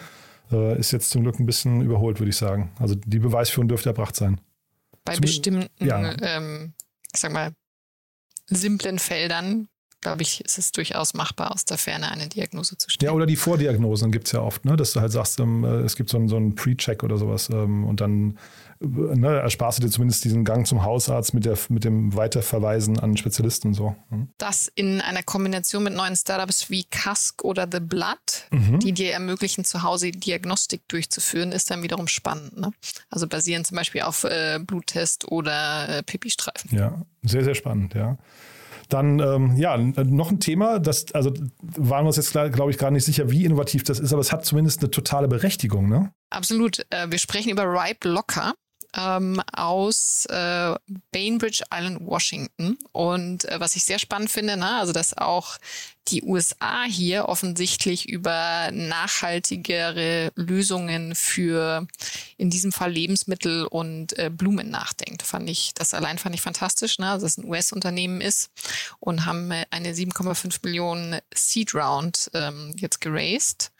Äh, 0.52 0.80
ist 0.80 0.92
jetzt 0.92 1.10
zum 1.10 1.24
Glück 1.24 1.40
ein 1.40 1.46
bisschen 1.46 1.82
überholt, 1.82 2.20
würde 2.20 2.30
ich 2.30 2.38
sagen. 2.38 2.72
Also 2.80 2.96
die 2.96 3.20
Beweisführung 3.20 3.68
dürfte 3.68 3.90
erbracht 3.90 4.16
sein. 4.16 4.42
Bei 5.04 5.14
zum, 5.14 5.22
bestimmten, 5.22 5.86
ja. 5.86 6.16
ähm, 6.22 6.74
ich 7.14 7.20
sag 7.20 7.32
mal, 7.32 7.52
simplen 8.48 9.00
Feldern 9.00 9.68
glaube 10.06 10.22
ich, 10.22 10.46
ist 10.46 10.60
es 10.60 10.72
durchaus 10.72 11.16
machbar, 11.16 11.52
aus 11.52 11.66
der 11.66 11.80
Ferne 11.80 12.12
eine 12.12 12.28
Diagnose 12.28 12.78
zu 12.78 12.92
stellen. 12.92 13.10
Ja, 13.10 13.16
oder 13.16 13.26
die 13.26 13.36
Vordiagnosen 13.36 14.12
gibt 14.12 14.28
es 14.28 14.34
ja 14.34 14.42
oft, 14.42 14.64
ne? 14.64 14.76
dass 14.76 14.94
du 14.94 15.02
halt 15.02 15.12
sagst, 15.12 15.40
ähm, 15.40 15.64
äh, 15.64 15.80
es 15.80 15.96
gibt 15.96 16.12
so 16.12 16.18
einen, 16.18 16.28
so 16.28 16.36
einen 16.36 16.54
Pre-Check 16.54 17.04
oder 17.04 17.18
sowas 17.18 17.50
ähm, 17.50 17.86
und 17.86 18.02
dann 18.02 18.38
äh, 18.82 18.86
ne, 18.86 19.40
ersparst 19.40 19.80
du 19.80 19.82
dir 19.82 19.90
zumindest 19.90 20.24
diesen 20.24 20.46
Gang 20.46 20.68
zum 20.68 20.84
Hausarzt 20.84 21.34
mit, 21.34 21.46
der, 21.46 21.58
mit 21.70 21.86
dem 21.86 22.16
Weiterverweisen 22.16 23.00
an 23.00 23.18
Spezialisten 23.18 23.74
so. 23.74 23.96
Mhm. 24.12 24.30
Das 24.38 24.72
in 24.76 25.02
einer 25.02 25.24
Kombination 25.24 25.84
mit 25.84 25.96
neuen 25.96 26.16
Startups 26.16 26.70
wie 26.70 26.84
Cask 26.84 27.44
oder 27.44 27.68
The 27.72 27.80
Blood, 27.80 28.46
mhm. 28.52 28.78
die 28.82 28.92
dir 28.92 29.12
ermöglichen, 29.12 29.66
zu 29.66 29.82
Hause 29.82 30.12
Diagnostik 30.12 30.88
durchzuführen, 30.88 31.52
ist 31.52 31.72
dann 31.72 31.82
wiederum 31.82 32.08
spannend. 32.08 32.60
Ne? 32.60 32.72
Also 33.10 33.28
basieren 33.28 33.66
zum 33.66 33.76
Beispiel 33.76 34.04
auf 34.04 34.24
äh, 34.24 34.60
Bluttest 34.62 35.32
oder 35.32 35.90
äh, 35.90 36.04
Pipistreifen. 36.04 36.78
Ja, 36.78 37.02
sehr, 37.24 37.44
sehr 37.44 37.56
spannend, 37.56 37.96
ja. 37.96 38.20
Dann, 38.90 39.20
ähm, 39.20 39.56
ja, 39.56 39.78
noch 39.78 40.32
ein 40.32 40.40
Thema, 40.40 40.80
das, 40.80 41.14
also 41.14 41.34
waren 41.62 42.06
wir 42.06 42.08
uns 42.08 42.18
jetzt, 42.18 42.32
glaube 42.32 42.72
ich, 42.72 42.78
gar 42.78 42.92
nicht 42.92 43.06
sicher, 43.06 43.32
wie 43.32 43.46
innovativ 43.46 43.84
das 43.84 44.00
ist, 44.00 44.14
aber 44.14 44.22
es 44.22 44.32
hat 44.32 44.46
zumindest 44.46 44.82
eine 44.82 44.92
totale 44.92 45.28
Berechtigung, 45.28 45.90
ne? 45.90 46.12
Absolut. 46.30 46.86
Äh, 46.90 47.10
wir 47.10 47.20
sprechen 47.20 47.50
über 47.50 47.64
Ripe 47.64 48.08
Locker 48.10 48.54
ähm, 48.96 49.42
aus 49.54 50.26
äh, 50.30 50.76
Bainbridge 51.12 51.64
Island, 51.74 52.00
Washington. 52.02 52.78
Und 52.92 53.46
äh, 53.46 53.60
was 53.60 53.76
ich 53.76 53.84
sehr 53.84 54.00
spannend 54.00 54.32
finde, 54.32 54.58
ne, 54.58 54.80
also 54.80 54.94
dass 54.94 55.18
auch 55.18 55.58
die 56.08 56.22
USA 56.22 56.84
hier 56.84 57.28
offensichtlich 57.30 58.08
über 58.08 58.70
nachhaltigere 58.72 60.32
Lösungen 60.36 61.16
für 61.16 61.88
in 62.38 62.50
diesem 62.52 62.72
Fall 62.72 62.92
Lebensmittel 62.92 63.66
und 63.66 64.18
äh, 64.20 64.30
Blumen 64.30 64.70
nachdenkt. 64.70 65.24
Fand 65.24 65.50
ich, 65.50 65.74
das 65.74 65.96
allein 65.96 66.20
fand 66.20 66.36
ich 66.36 66.42
fantastisch, 66.42 67.00
ne? 67.00 67.08
Dass 67.08 67.24
es 67.24 67.38
ein 67.38 67.46
US-Unternehmen 67.46 68.22
ist 68.22 68.52
und 69.00 69.26
haben 69.26 69.50
äh, 69.52 69.66
eine 69.72 69.94
7,5 69.94 70.60
Millionen 70.64 71.20
Seed 71.34 71.74
Round 71.74 72.30
ähm, 72.34 72.74
jetzt 72.78 73.02
geraced 73.02 73.72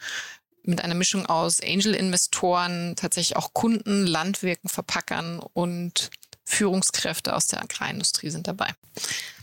mit 0.66 0.82
einer 0.82 0.94
Mischung 0.94 1.26
aus 1.26 1.60
Angel-Investoren, 1.60 2.94
tatsächlich 2.96 3.36
auch 3.36 3.54
Kunden, 3.54 4.06
Landwirken, 4.06 4.68
Verpackern 4.68 5.40
und 5.52 6.10
Führungskräfte 6.44 7.34
aus 7.34 7.48
der 7.48 7.62
Agrarindustrie 7.62 8.30
sind 8.30 8.46
dabei. 8.46 8.68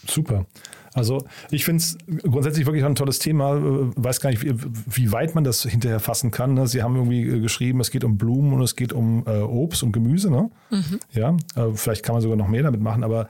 Super. 0.07 0.45
Also 0.93 1.25
ich 1.49 1.65
finde 1.65 1.83
es 1.83 1.97
grundsätzlich 2.21 2.65
wirklich 2.65 2.85
ein 2.85 2.95
tolles 2.95 3.19
Thema. 3.19 3.55
Äh, 3.57 3.91
weiß 3.95 4.21
gar 4.21 4.29
nicht, 4.29 4.43
wie, 4.43 4.53
wie, 4.55 5.11
weit 5.11 5.35
man 5.35 5.43
das 5.43 5.63
hinterher 5.63 5.99
fassen 5.99 6.31
kann. 6.31 6.53
Ne? 6.53 6.67
Sie 6.67 6.83
haben 6.83 6.95
irgendwie 6.95 7.23
äh, 7.23 7.39
geschrieben, 7.39 7.79
es 7.79 7.91
geht 7.91 8.03
um 8.03 8.17
Blumen 8.17 8.53
und 8.53 8.61
es 8.61 8.75
geht 8.75 8.93
um 8.93 9.25
äh, 9.25 9.39
Obst 9.39 9.83
und 9.83 9.91
Gemüse. 9.91 10.29
Ne? 10.29 10.51
Mhm. 10.69 10.99
Ja, 11.11 11.35
vielleicht 11.73 12.03
kann 12.03 12.13
man 12.13 12.21
sogar 12.21 12.37
noch 12.37 12.47
mehr 12.47 12.63
damit 12.63 12.81
machen, 12.81 13.03
aber 13.03 13.29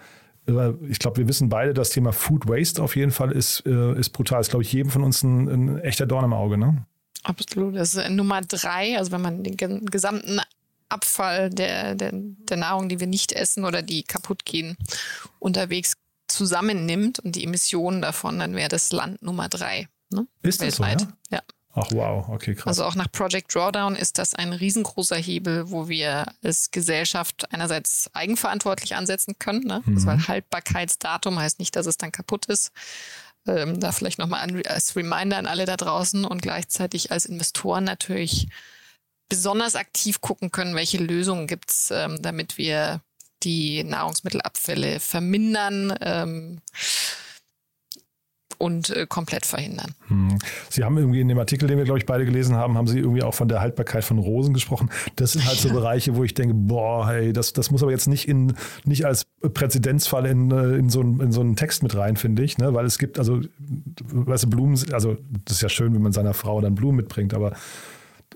ich 0.89 0.99
glaube, 0.99 1.15
wir 1.17 1.29
wissen 1.29 1.47
beide, 1.47 1.73
das 1.73 1.91
Thema 1.91 2.11
Food 2.11 2.49
Waste 2.49 2.83
auf 2.83 2.97
jeden 2.97 3.11
Fall 3.11 3.31
ist, 3.31 3.61
ist 3.61 4.09
brutal. 4.09 4.39
Das 4.39 4.47
ist, 4.47 4.51
glaube 4.51 4.63
ich, 4.63 4.73
jedem 4.73 4.91
von 4.91 5.01
uns 5.01 5.23
ein, 5.23 5.47
ein 5.47 5.77
echter 5.79 6.05
Dorn 6.05 6.25
im 6.25 6.33
Auge. 6.33 6.57
Ne? 6.57 6.85
Absolut. 7.23 7.75
Das 7.75 7.95
ist 7.95 8.09
Nummer 8.09 8.41
drei. 8.41 8.97
Also 8.97 9.11
wenn 9.11 9.21
man 9.21 9.43
den 9.43 9.85
gesamten 9.85 10.41
Abfall 10.89 11.49
der, 11.49 11.95
der, 11.95 12.11
der 12.13 12.57
Nahrung, 12.57 12.89
die 12.89 12.99
wir 12.99 13.07
nicht 13.07 13.31
essen 13.31 13.65
oder 13.65 13.81
die 13.81 14.03
kaputt 14.03 14.45
gehen, 14.45 14.77
unterwegs 15.39 15.93
zusammennimmt 16.27 17.19
und 17.19 17.35
die 17.35 17.43
Emissionen 17.43 18.01
davon, 18.01 18.39
dann 18.39 18.55
wäre 18.55 18.69
das 18.69 18.91
Land 18.91 19.21
Nummer 19.21 19.49
drei. 19.49 19.87
Ne? 20.09 20.27
Ist 20.41 20.61
das 20.61 20.79
weltweit. 20.79 21.01
so? 21.01 21.07
Ja? 21.31 21.37
ja. 21.37 21.41
Ach 21.75 21.87
wow, 21.91 22.29
okay, 22.29 22.53
krass. 22.53 22.67
Also 22.67 22.83
auch 22.85 22.93
nach 22.93 23.11
Project 23.11 23.53
Drawdown 23.53 23.95
ist 23.95 24.19
das 24.19 24.35
ein 24.35 24.53
riesengroßer 24.53 25.15
Hebel, 25.15 25.71
wo 25.71 25.89
wir 25.89 26.25
als 26.43 26.69
Gesellschaft 26.69 27.51
einerseits 27.51 28.11
eigenverantwortlich 28.13 28.95
ansetzen 28.95 29.39
können. 29.39 29.61
Ne? 29.61 29.81
Mhm. 29.83 29.95
Also 29.95 30.07
weil 30.07 30.27
Haltbarkeitsdatum 30.27 31.39
heißt 31.39 31.57
nicht, 31.57 31.75
dass 31.75 31.87
es 31.87 31.97
dann 31.97 32.11
kaputt 32.11 32.45
ist. 32.45 32.71
Ähm, 33.45 33.79
da 33.79 33.91
vielleicht 33.91 34.19
nochmal 34.19 34.49
als 34.67 34.95
Reminder 34.95 35.37
an 35.37 35.47
alle 35.47 35.65
da 35.65 35.75
draußen 35.75 36.23
und 36.23 36.41
gleichzeitig 36.41 37.11
als 37.11 37.25
Investoren 37.25 37.83
natürlich 37.83 38.47
besonders 39.27 39.75
aktiv 39.75 40.21
gucken 40.21 40.51
können, 40.51 40.75
welche 40.75 40.97
Lösungen 40.97 41.47
gibt 41.47 41.71
es, 41.71 41.91
ähm, 41.91 42.21
damit 42.21 42.57
wir 42.57 43.01
die 43.43 43.83
Nahrungsmittelabfälle 43.83 44.99
vermindern. 44.99 45.93
Ähm, 46.01 46.61
und 48.57 48.89
äh, 48.89 49.05
komplett 49.07 49.45
verhindern. 49.45 49.93
Hm. 50.07 50.37
Sie 50.69 50.83
haben 50.83 50.97
irgendwie 50.97 51.21
in 51.21 51.27
dem 51.27 51.39
Artikel, 51.39 51.67
den 51.67 51.77
wir, 51.77 51.85
glaube 51.85 51.99
ich, 51.99 52.05
beide 52.05 52.25
gelesen 52.25 52.55
haben, 52.55 52.77
haben 52.77 52.87
Sie 52.87 52.99
irgendwie 52.99 53.23
auch 53.23 53.33
von 53.33 53.47
der 53.47 53.61
Haltbarkeit 53.61 54.03
von 54.03 54.17
Rosen 54.17 54.53
gesprochen. 54.53 54.89
Das 55.15 55.33
sind 55.33 55.45
halt 55.45 55.57
so 55.57 55.69
Bereiche, 55.73 56.15
wo 56.15 56.23
ich 56.23 56.33
denke, 56.33 56.53
boah, 56.53 57.07
hey, 57.07 57.33
das, 57.33 57.53
das 57.53 57.71
muss 57.71 57.83
aber 57.83 57.91
jetzt 57.91 58.07
nicht, 58.07 58.27
in, 58.27 58.53
nicht 58.85 59.05
als 59.05 59.25
Präzedenzfall 59.41 60.25
in, 60.25 60.51
äh, 60.51 60.75
in, 60.75 60.89
so 60.89 61.01
einen, 61.01 61.19
in 61.19 61.31
so 61.31 61.41
einen 61.41 61.55
Text 61.55 61.83
mit 61.83 61.95
rein, 61.95 62.15
finde 62.15 62.43
ich. 62.43 62.57
Ne? 62.57 62.73
Weil 62.73 62.85
es 62.85 62.97
gibt, 62.97 63.19
also, 63.19 63.41
weißt 64.11 64.45
du, 64.45 64.49
Blumen, 64.49 64.79
also 64.91 65.17
das 65.45 65.57
ist 65.57 65.61
ja 65.61 65.69
schön, 65.69 65.93
wenn 65.93 66.01
man 66.01 66.13
seiner 66.13 66.33
Frau 66.33 66.61
dann 66.61 66.75
Blumen 66.75 66.97
mitbringt, 66.97 67.33
aber 67.33 67.53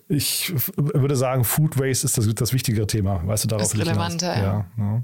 ich 0.09 0.53
würde 0.75 1.15
sagen, 1.15 1.43
Food 1.43 1.77
Waste 1.77 2.05
ist 2.05 2.17
das, 2.17 2.33
das 2.33 2.53
wichtigere 2.53 2.87
Thema. 2.87 3.21
Weißt 3.25 3.43
du, 3.43 3.47
darauf 3.49 3.73
ist 3.73 3.77
relevanter, 3.77 4.37
ja. 4.37 4.43
ja, 4.43 4.65
ja. 4.77 5.03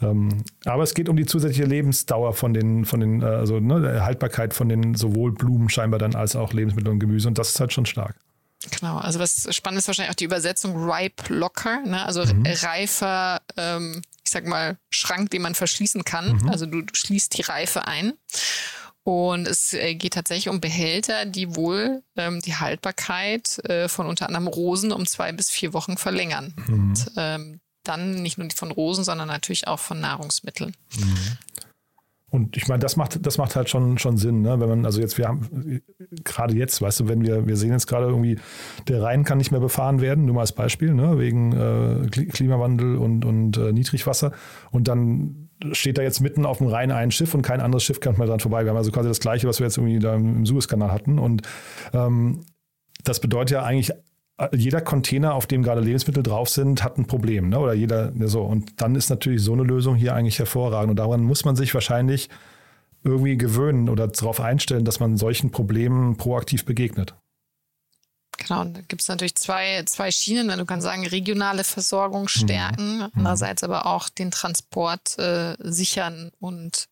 Ähm, 0.00 0.44
aber 0.64 0.82
es 0.82 0.94
geht 0.94 1.08
um 1.08 1.16
die 1.16 1.26
zusätzliche 1.26 1.66
Lebensdauer 1.66 2.32
von 2.32 2.54
den, 2.54 2.84
von 2.86 3.00
den, 3.00 3.20
äh, 3.20 3.26
also 3.26 3.60
ne, 3.60 4.02
Haltbarkeit 4.02 4.54
von 4.54 4.68
den 4.68 4.94
sowohl 4.94 5.32
Blumen 5.32 5.68
scheinbar 5.68 5.98
dann 5.98 6.14
als 6.14 6.34
auch 6.34 6.52
Lebensmittel 6.52 6.90
und 6.90 6.98
Gemüse. 6.98 7.28
Und 7.28 7.36
das 7.36 7.50
ist 7.50 7.60
halt 7.60 7.72
schon 7.72 7.84
stark. 7.84 8.16
Genau, 8.70 8.96
also 8.96 9.18
was 9.18 9.54
spannend 9.54 9.78
ist 9.78 9.86
wahrscheinlich 9.86 10.10
auch 10.10 10.16
die 10.16 10.24
Übersetzung 10.24 10.90
ripe 10.90 11.32
locker, 11.32 11.80
ne? 11.84 12.04
also 12.04 12.24
mhm. 12.24 12.44
reifer, 12.44 13.40
ähm, 13.56 14.02
ich 14.24 14.32
sag 14.32 14.46
mal, 14.46 14.76
Schrank, 14.90 15.30
den 15.30 15.42
man 15.42 15.54
verschließen 15.54 16.04
kann. 16.04 16.38
Mhm. 16.38 16.48
Also 16.48 16.66
du, 16.66 16.82
du 16.82 16.94
schließt 16.94 17.36
die 17.38 17.42
Reife 17.42 17.86
ein. 17.86 18.14
Und 19.08 19.48
es 19.48 19.72
äh, 19.72 19.94
geht 19.94 20.12
tatsächlich 20.12 20.50
um 20.50 20.60
Behälter, 20.60 21.24
die 21.24 21.56
wohl 21.56 22.02
ähm, 22.18 22.42
die 22.42 22.56
Haltbarkeit 22.56 23.58
äh, 23.64 23.88
von 23.88 24.06
unter 24.06 24.26
anderem 24.26 24.48
Rosen 24.48 24.92
um 24.92 25.06
zwei 25.06 25.32
bis 25.32 25.48
vier 25.48 25.72
Wochen 25.72 25.96
verlängern. 25.96 26.52
Mhm. 26.66 26.74
Und, 26.74 27.12
ähm, 27.16 27.60
dann 27.84 28.20
nicht 28.22 28.36
nur 28.36 28.50
von 28.54 28.70
Rosen, 28.70 29.04
sondern 29.04 29.28
natürlich 29.28 29.66
auch 29.66 29.78
von 29.78 29.98
Nahrungsmitteln. 29.98 30.76
Mhm. 30.98 31.16
Und 32.28 32.58
ich 32.58 32.68
meine, 32.68 32.80
das 32.80 32.96
macht, 32.96 33.24
das 33.24 33.38
macht 33.38 33.56
halt 33.56 33.70
schon, 33.70 33.96
schon 33.96 34.18
Sinn, 34.18 34.42
ne? 34.42 34.60
wenn 34.60 34.68
man, 34.68 34.84
also 34.84 35.00
jetzt, 35.00 35.16
wir 35.16 35.26
haben, 35.26 35.80
gerade 36.24 36.54
jetzt, 36.54 36.82
weißt 36.82 37.00
du, 37.00 37.08
wenn 37.08 37.22
wir, 37.22 37.46
wir 37.46 37.56
sehen 37.56 37.72
jetzt 37.72 37.86
gerade 37.86 38.08
irgendwie, 38.08 38.38
der 38.88 39.02
Rhein 39.02 39.24
kann 39.24 39.38
nicht 39.38 39.52
mehr 39.52 39.60
befahren 39.60 40.02
werden, 40.02 40.26
nur 40.26 40.34
mal 40.34 40.42
als 40.42 40.52
Beispiel, 40.52 40.92
ne? 40.92 41.18
wegen 41.18 41.52
äh, 41.52 42.08
Klimawandel 42.08 42.96
und, 42.96 43.24
und 43.24 43.56
äh, 43.56 43.72
Niedrigwasser. 43.72 44.32
Und 44.70 44.86
dann 44.86 45.47
steht 45.72 45.98
da 45.98 46.02
jetzt 46.02 46.20
mitten 46.20 46.46
auf 46.46 46.58
dem 46.58 46.68
Rhein 46.68 46.90
ein 46.90 47.10
Schiff 47.10 47.34
und 47.34 47.42
kein 47.42 47.60
anderes 47.60 47.84
Schiff 47.84 48.00
kann 48.00 48.16
mal 48.16 48.26
dran 48.26 48.40
vorbei. 48.40 48.64
Wir 48.64 48.70
haben 48.70 48.76
also 48.76 48.90
quasi 48.90 49.08
das 49.08 49.20
Gleiche, 49.20 49.48
was 49.48 49.58
wir 49.58 49.66
jetzt 49.66 49.78
irgendwie 49.78 49.98
da 49.98 50.14
im 50.14 50.46
Suezkanal 50.46 50.92
hatten. 50.92 51.18
Und 51.18 51.42
ähm, 51.92 52.42
das 53.04 53.20
bedeutet 53.20 53.50
ja 53.52 53.62
eigentlich, 53.62 53.92
jeder 54.52 54.80
Container, 54.80 55.34
auf 55.34 55.46
dem 55.46 55.62
gerade 55.62 55.80
Lebensmittel 55.80 56.22
drauf 56.22 56.48
sind, 56.48 56.84
hat 56.84 56.96
ein 56.96 57.06
Problem. 57.06 57.48
Ne? 57.48 57.58
Oder 57.58 57.74
jeder, 57.74 58.12
so. 58.28 58.42
Und 58.42 58.80
dann 58.80 58.94
ist 58.94 59.10
natürlich 59.10 59.42
so 59.42 59.52
eine 59.52 59.64
Lösung 59.64 59.96
hier 59.96 60.14
eigentlich 60.14 60.38
hervorragend. 60.38 60.90
Und 60.90 60.96
daran 60.96 61.22
muss 61.22 61.44
man 61.44 61.56
sich 61.56 61.74
wahrscheinlich 61.74 62.28
irgendwie 63.02 63.36
gewöhnen 63.36 63.88
oder 63.88 64.06
darauf 64.06 64.40
einstellen, 64.40 64.84
dass 64.84 65.00
man 65.00 65.16
solchen 65.16 65.50
Problemen 65.50 66.16
proaktiv 66.16 66.64
begegnet. 66.64 67.16
Genau, 68.48 68.62
und 68.62 68.74
da 68.74 68.80
gibt 68.80 69.02
es 69.02 69.08
natürlich 69.08 69.34
zwei, 69.34 69.82
zwei 69.84 70.10
Schienen. 70.10 70.48
Du 70.56 70.64
kannst 70.64 70.84
sagen, 70.84 71.06
regionale 71.06 71.64
Versorgung 71.64 72.22
mhm. 72.22 72.28
stärken, 72.28 72.96
mhm. 72.96 73.10
andererseits 73.14 73.62
aber 73.62 73.86
auch 73.86 74.08
den 74.08 74.30
Transport 74.30 75.18
äh, 75.18 75.56
sichern 75.60 76.32
und 76.40 76.88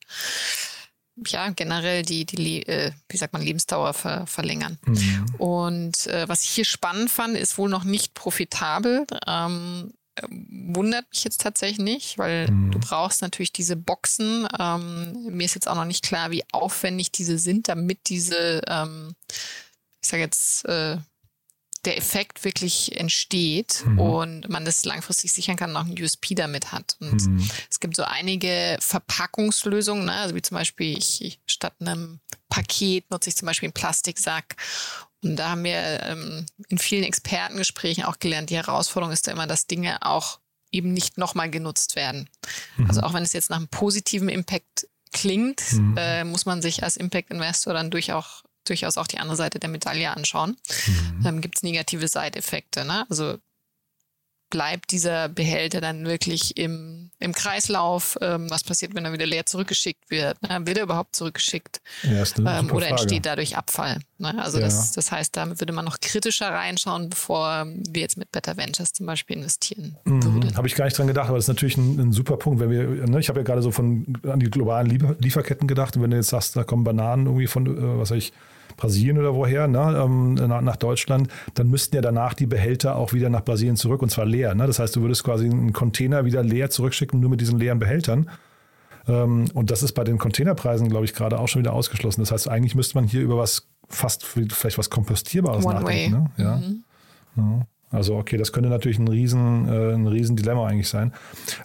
ja, 1.27 1.49
generell 1.49 2.03
die, 2.03 2.27
die 2.27 2.66
äh, 2.66 2.92
wie 3.09 3.16
sagt 3.16 3.33
man, 3.33 3.40
Lebensdauer 3.40 3.95
ver 3.95 4.27
verlängern. 4.27 4.79
Mhm. 4.85 5.27
Und 5.38 6.07
äh, 6.09 6.29
was 6.29 6.42
ich 6.42 6.51
hier 6.51 6.66
spannend 6.66 7.11
fand, 7.11 7.37
ist 7.38 7.57
wohl 7.57 7.71
noch 7.71 7.85
nicht 7.85 8.12
profitabel. 8.12 9.07
Ähm, 9.27 9.95
wundert 10.29 11.09
mich 11.11 11.25
jetzt 11.25 11.40
tatsächlich 11.40 11.79
nicht, 11.79 12.19
weil 12.19 12.51
mhm. 12.51 12.71
du 12.71 12.79
brauchst 12.79 13.23
natürlich 13.23 13.53
diese 13.53 13.77
Boxen. 13.77 14.47
Ähm, 14.59 15.29
mir 15.31 15.47
ist 15.47 15.55
jetzt 15.55 15.69
auch 15.69 15.75
noch 15.75 15.87
nicht 15.87 16.05
klar, 16.05 16.31
wie 16.31 16.45
aufwendig 16.53 17.12
diese 17.12 17.38
sind, 17.38 17.69
damit 17.69 18.11
diese, 18.11 18.61
ähm, 18.66 19.14
ich 20.03 20.09
sage 20.11 20.23
jetzt, 20.23 20.66
äh, 20.66 20.99
der 21.87 21.96
Effekt 21.96 22.44
wirklich 22.44 22.99
entsteht 22.99 23.85
mhm. 23.87 23.99
und 23.99 24.49
man 24.49 24.64
das 24.64 24.85
langfristig 24.85 25.33
sichern 25.33 25.57
kann 25.57 25.70
und 25.70 25.77
auch 25.77 25.87
ein 25.87 26.03
USP 26.03 26.35
damit 26.35 26.72
hat. 26.72 26.96
Und 27.01 27.27
mhm. 27.27 27.51
es 27.70 27.81
gibt 27.81 27.96
so 27.96 28.03
einige 28.03 28.77
Verpackungslösungen, 28.81 30.05
ne? 30.05 30.12
also 30.12 30.35
wie 30.35 30.42
zum 30.42 30.57
Beispiel 30.57 30.99
ich, 30.99 31.40
statt 31.46 31.75
einem 31.81 32.20
Paket 32.49 33.11
nutze 33.11 33.31
ich 33.31 33.37
zum 33.37 33.46
Beispiel 33.46 33.68
einen 33.68 33.75
Plastiksack. 33.75 34.57
Und 35.22 35.37
da 35.37 35.51
haben 35.51 35.64
wir 35.64 36.03
ähm, 36.03 36.46
in 36.68 36.79
vielen 36.79 37.05
Expertengesprächen 37.05 38.05
auch 38.05 38.18
gelernt, 38.18 38.51
die 38.51 38.57
Herausforderung 38.57 39.12
ist 39.12 39.27
da 39.27 39.33
immer, 39.33 39.46
dass 39.46 39.66
Dinge 39.66 40.03
auch 40.03 40.40
eben 40.70 40.92
nicht 40.92 41.18
nochmal 41.18 41.51
genutzt 41.51 41.96
werden. 41.96 42.29
Mhm. 42.77 42.88
Also 42.88 43.01
auch 43.03 43.14
wenn 43.14 43.22
es 43.22 43.33
jetzt 43.33 43.51
nach 43.51 43.57
einem 43.57 43.68
positiven 43.68 44.29
Impact 44.29 44.88
klingt, 45.12 45.72
mhm. 45.72 45.94
äh, 45.96 46.25
muss 46.25 46.46
man 46.46 46.61
sich 46.61 46.83
als 46.83 46.96
Impact-Investor 46.96 47.72
dann 47.72 47.90
durchaus 47.90 48.42
durchaus 48.68 48.96
auch 48.96 49.07
die 49.07 49.18
andere 49.18 49.37
Seite 49.37 49.59
der 49.59 49.70
Medaille 49.70 50.11
anschauen. 50.11 50.57
Mhm. 50.87 51.26
Ähm, 51.26 51.40
Gibt 51.40 51.57
es 51.57 51.62
negative 51.62 52.09
Side-Effekte. 52.09 52.85
Ne? 52.85 53.07
Also 53.09 53.38
bleibt 54.50 54.92
dieser 54.92 55.29
Behälter 55.29 55.81
dann 55.81 56.07
wirklich 56.07 56.57
im, 56.57 57.11
im 57.18 57.33
Kreislauf? 57.33 58.16
Ähm, 58.20 58.48
was 58.48 58.62
passiert, 58.62 58.94
wenn 58.94 59.05
er 59.05 59.12
wieder 59.12 59.26
leer 59.26 59.46
zurückgeschickt 59.46 60.11
wird? 60.11 60.40
Ne? 60.42 60.66
Wird 60.66 60.79
er 60.79 60.85
überhaupt 60.85 61.16
zurückgeschickt? 61.16 61.81
Ja, 62.02 62.24
ähm, 62.38 62.70
oder 62.70 62.88
entsteht 62.88 63.26
dadurch 63.26 63.57
Abfall? 63.57 63.98
Ne? 64.18 64.40
Also 64.42 64.59
ja. 64.59 64.64
das, 64.64 64.92
das 64.92 65.11
heißt, 65.11 65.37
da 65.37 65.59
würde 65.59 65.72
man 65.72 65.85
noch 65.85 66.00
kritischer 66.00 66.50
reinschauen, 66.50 67.11
bevor 67.11 67.66
wir 67.66 68.02
jetzt 68.02 68.16
mit 68.16 68.31
Better 68.31 68.57
Ventures 68.57 68.92
zum 68.92 69.07
Beispiel 69.07 69.37
investieren 69.37 69.96
mhm. 70.05 70.22
würden. 70.22 70.57
Habe 70.57 70.68
ich 70.68 70.74
gar 70.74 70.85
nicht 70.85 70.96
dran 70.96 71.09
gedacht, 71.09 71.29
aber 71.29 71.38
das 71.38 71.44
ist 71.46 71.48
natürlich 71.48 71.76
ein, 71.76 71.98
ein 71.98 72.12
super 72.12 72.37
Punkt. 72.37 72.61
Wenn 72.61 72.70
wir, 72.70 73.07
ne, 73.07 73.18
ich 73.18 73.29
habe 73.29 73.40
ja 73.40 73.44
gerade 73.44 73.62
so 73.62 73.72
von 73.72 74.16
an 74.22 74.40
die 74.40 74.50
globalen 74.50 75.16
Lieferketten 75.20 75.66
gedacht 75.66 75.96
und 75.96 76.02
wenn 76.02 76.11
du 76.11 76.16
jetzt 76.16 76.29
sagst, 76.29 76.57
da 76.57 76.64
kommen 76.64 76.85
Bananen 76.85 77.26
irgendwie 77.26 77.46
von, 77.46 77.66
äh, 77.66 77.98
was 77.98 78.11
weiß 78.11 78.18
ich, 78.18 78.33
Brasilien 78.77 79.19
oder 79.19 79.35
woher, 79.35 79.67
ne, 79.67 80.03
ähm, 80.05 80.35
nach, 80.35 80.77
Deutschland, 80.77 81.29
dann 81.55 81.69
müssten 81.69 81.97
ja 81.97 82.03
danach 82.03 82.35
die 82.35 82.47
Behälter 82.47 82.97
auch 82.97 83.12
wieder 83.12 83.31
nach 83.31 83.45
Brasilien 83.45 83.77
zurück 83.77 84.03
und 84.03 84.11
zwar 84.11 84.27
leer. 84.27 84.55
Ne? 84.55 84.67
Das 84.67 84.79
heißt, 84.79 84.97
du 84.97 85.03
würdest 85.03 85.25
quasi 85.25 85.47
einen 85.47 85.73
Container 85.73 86.25
wieder 86.25 86.43
leer 86.43 86.71
zurückschicken, 86.71 87.21
nur 87.21 87.31
mit 87.31 87.41
diesen 87.41 87.59
leeren 87.59 87.79
Behältern. 87.79 88.31
Ähm, 89.09 89.47
und 89.55 89.71
das 89.71 89.83
ist 89.83 89.93
bei 89.93 90.05
den 90.05 90.19
Containerpreisen, 90.19 90.89
glaube 90.89 91.05
ich, 91.05 91.15
gerade 91.15 91.39
auch 91.39 91.49
schon 91.49 91.62
wieder 91.62 91.73
ausgeschlossen. 91.73 92.21
Das 92.21 92.33
heißt, 92.33 92.49
eigentlich 92.49 92.75
müsste 92.75 92.97
man 92.97 93.07
hier 93.07 93.23
über 93.23 93.39
was 93.39 93.69
fast 93.89 94.25
vielleicht 94.25 94.79
was 94.79 94.91
Kompostierbares 94.91 95.65
One 95.65 95.77
nachdenken. 95.77 96.12
Ne? 96.12 96.31
Ja. 96.37 96.57
Mhm. 96.57 96.85
ja. 97.37 97.67
Also 97.90 98.16
okay, 98.16 98.37
das 98.37 98.53
könnte 98.53 98.68
natürlich 98.68 98.99
ein 98.99 99.07
riesen, 99.07 99.68
äh, 99.68 99.94
ein 99.94 100.07
riesen 100.07 100.37
Dilemma 100.37 100.66
eigentlich 100.66 100.88
sein. 100.88 101.12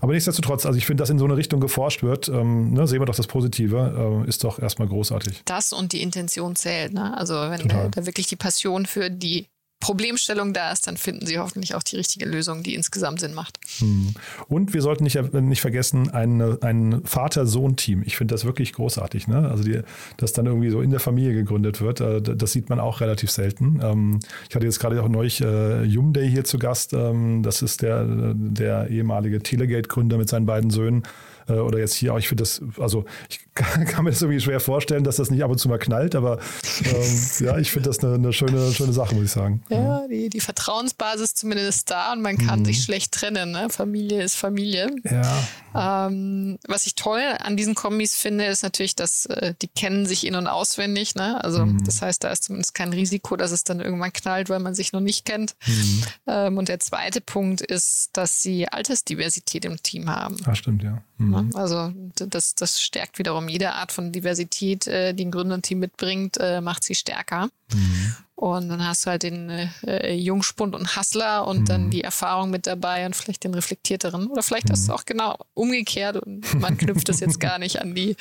Aber 0.02 0.14
nichtsdestotrotz, 0.14 0.66
also 0.66 0.78
ich 0.78 0.86
finde, 0.86 1.02
dass 1.02 1.10
in 1.10 1.18
so 1.18 1.26
eine 1.26 1.36
Richtung 1.36 1.60
geforscht 1.60 2.04
wird, 2.04 2.30
ähm, 2.30 2.74
ne, 2.74 2.88
sehen 2.88 3.00
wir 3.02 3.08
doch 3.08 3.16
das 3.16 3.28
Positive, 3.28 4.24
äh, 4.26 4.30
ist 4.30 4.44
doch 4.44 4.60
erstmal 4.60 4.88
großartig. 4.88 5.42
Das 5.46 5.74
und 5.74 5.94
die 5.94 6.02
Intention 6.02 6.56
zählt. 6.56 6.94
Ne? 6.94 7.18
Also 7.18 7.34
wenn 7.34 7.68
da, 7.68 7.88
da, 7.90 8.06
wirklich 8.06 8.28
die 8.28 8.36
Passion 8.36 8.86
für 8.86 9.10
die 9.10 9.48
Problemstellung 9.82 10.54
da 10.54 10.72
ist, 10.72 10.88
dann 10.88 10.96
finden 10.96 11.26
sie 11.26 11.40
hoffentlich 11.40 11.76
auch 11.76 11.84
die 11.84 11.98
richtige 11.98 12.26
Lösung, 12.26 12.64
die 12.64 12.76
insgesamt 12.76 13.20
Sinn 13.20 13.34
macht. 13.34 13.60
Hm. 13.80 14.14
Und 14.48 14.74
wir 14.74 14.82
sollten 14.82 15.04
nicht, 15.04 15.34
nicht 15.34 15.60
vergessen, 15.60 16.10
ein, 16.10 16.42
ein 16.62 17.02
Vater-Sohn-Team. 17.04 18.04
Ich 18.06 18.16
finde 18.16 18.34
das 18.34 18.46
wirklich 18.46 18.72
großartig. 18.72 19.28
Ne? 19.28 19.50
Also, 19.50 19.64
die, 19.64 19.82
dass 20.18 20.32
dann 20.32 20.46
irgendwie 20.46 20.70
so 20.70 20.82
in 20.82 20.92
der 20.92 21.02
Familie 21.02 21.34
gegründet 21.34 21.82
wird, 21.82 22.00
äh, 22.00 22.22
das 22.22 22.54
sieht 22.54 22.70
man 22.70 22.80
auch 22.80 23.02
relativ 23.02 23.30
selten. 23.30 23.82
Ähm, 23.84 24.20
ich 24.48 24.56
hatte 24.56 24.66
jetzt 24.66 24.80
gerade 24.80 25.02
auch 25.04 25.10
neulich 25.10 25.42
äh, 25.42 25.84
Yumday 25.84 26.30
hier 26.30 26.46
zu 26.46 26.60
Gast. 26.60 26.94
Ähm, 26.94 27.44
das 27.44 27.62
ist 27.62 27.82
der, 27.82 28.06
der 28.34 28.90
ehemalige 28.90 29.42
Telegate-Gründer 29.42 30.18
mit 30.18 30.30
seinen 30.30 30.46
beiden 30.46 30.70
Söhnen. 30.70 31.04
Äh, 31.48 31.54
oder 31.54 31.80
jetzt 31.80 31.94
hier 31.96 32.14
auch, 32.14 32.18
ich 32.18 32.28
finde 32.28 32.44
das, 32.44 32.62
also 32.80 33.06
ich 33.30 33.40
kann, 33.54 34.04
mir 34.04 34.12
das 34.12 34.22
irgendwie 34.22 34.40
schwer 34.40 34.60
vorstellen, 34.60 35.04
dass 35.04 35.18
das 35.18 35.30
nicht 35.30 35.44
ab 35.44 35.52
und 35.52 35.58
zu 35.58 35.68
mal 35.68 35.78
knallt, 35.78 36.16
aber 36.16 36.40
ähm, 36.86 37.22
ja, 37.40 37.58
ich 37.58 37.72
finde 37.72 37.90
das 37.90 38.00
eine, 38.00 38.16
eine, 38.16 38.34
schöne, 38.34 38.72
schöne 38.72 38.94
Sache, 38.94 39.14
muss 39.14 39.26
ich 39.26 39.32
sagen. 39.32 39.62
Ja, 39.70 40.08
die, 40.08 40.30
die 40.30 40.40
Vertrauensbasis 40.40 41.34
zumindest 41.34 41.92
da 41.92 42.14
und 42.14 42.22
man 42.22 42.38
kann 42.38 42.60
mhm. 42.60 42.66
sich 42.66 42.84
schlecht 42.84 43.12
trennen. 43.12 43.52
Ne? 43.52 43.68
Familie 43.70 44.24
ist 44.24 44.36
Familie. 44.36 44.90
Ja. 45.04 46.08
Ähm, 46.08 46.60
was 46.68 46.86
ich 46.86 46.96
toll 46.96 47.22
an 47.40 47.58
diesen 47.58 47.76
Kombis 47.76 48.16
finde, 48.16 48.46
ist 48.46 48.64
natürlich, 48.64 48.96
dass 48.96 49.26
äh, 49.26 49.54
die 49.62 49.68
kennen 49.68 50.06
sich 50.06 50.26
in- 50.26 50.36
und 50.36 50.48
auswendig. 50.48 51.16
Ne? 51.16 51.44
Also 51.44 51.66
mhm. 51.66 51.84
das 51.84 52.02
heißt, 52.02 52.24
da 52.24 52.32
ist 52.32 52.46
zumindest 52.46 52.74
kein 52.74 52.94
Risiko, 52.94 53.36
dass 53.36 53.52
es 53.52 53.64
dann 53.64 53.80
irgendwann 53.80 54.14
knallt, 54.14 54.50
weil 54.50 54.60
man 54.60 54.76
sich 54.76 54.94
noch 54.94 55.02
nicht 55.02 55.26
kennt. 55.26 55.56
Mhm. 55.68 56.04
Ähm, 56.28 56.58
und 56.58 56.70
der 56.70 56.80
zweite 56.80 57.22
Punkt 57.22 57.62
ist, 57.62 58.10
dass 58.14 58.42
sie 58.42 58.68
Altersdiversität 58.68 59.66
im 59.66 59.82
Team 59.84 60.10
haben. 60.10 60.38
Ah, 60.46 60.56
stimmt, 60.56 60.84
ja. 60.84 61.04
Ne? 61.32 61.44
Mhm. 61.44 61.56
Also 61.56 61.94
das, 62.16 62.56
das 62.56 62.82
stärkt 62.82 63.18
wiederum 63.18 63.50
jede 63.50 63.74
Art 63.74 63.92
von 63.92 64.12
Diversität, 64.12 64.88
äh, 64.88 65.14
die 65.14 65.26
ein 65.26 65.32
Gründerteam 65.32 65.80
mitbringt, 65.80 66.38
äh, 66.40 66.62
macht 66.62 66.84
sie 66.84 66.96
stärker. 66.96 67.50
Mhm. 67.74 68.16
Und 68.42 68.70
dann 68.70 68.88
hast 68.88 69.06
du 69.06 69.12
halt 69.12 69.22
den 69.22 69.52
äh, 69.86 70.16
Jungspund 70.16 70.74
und 70.74 70.98
Hustler 70.98 71.46
und 71.46 71.60
mhm. 71.60 71.66
dann 71.66 71.90
die 71.92 72.02
Erfahrung 72.02 72.50
mit 72.50 72.66
dabei 72.66 73.06
und 73.06 73.16
vielleicht 73.16 73.44
den 73.44 73.54
reflektierteren. 73.54 74.26
Oder 74.26 74.42
vielleicht 74.42 74.70
mhm. 74.70 74.74
ist 74.74 74.80
es 74.80 74.90
auch 74.90 75.06
genau 75.06 75.36
umgekehrt 75.54 76.18
und 76.18 76.60
man 76.60 76.76
knüpft 76.76 77.08
es 77.10 77.20
jetzt 77.20 77.40
gar 77.40 77.60
nicht 77.60 77.80
an 77.80 77.94
die, 77.94 78.16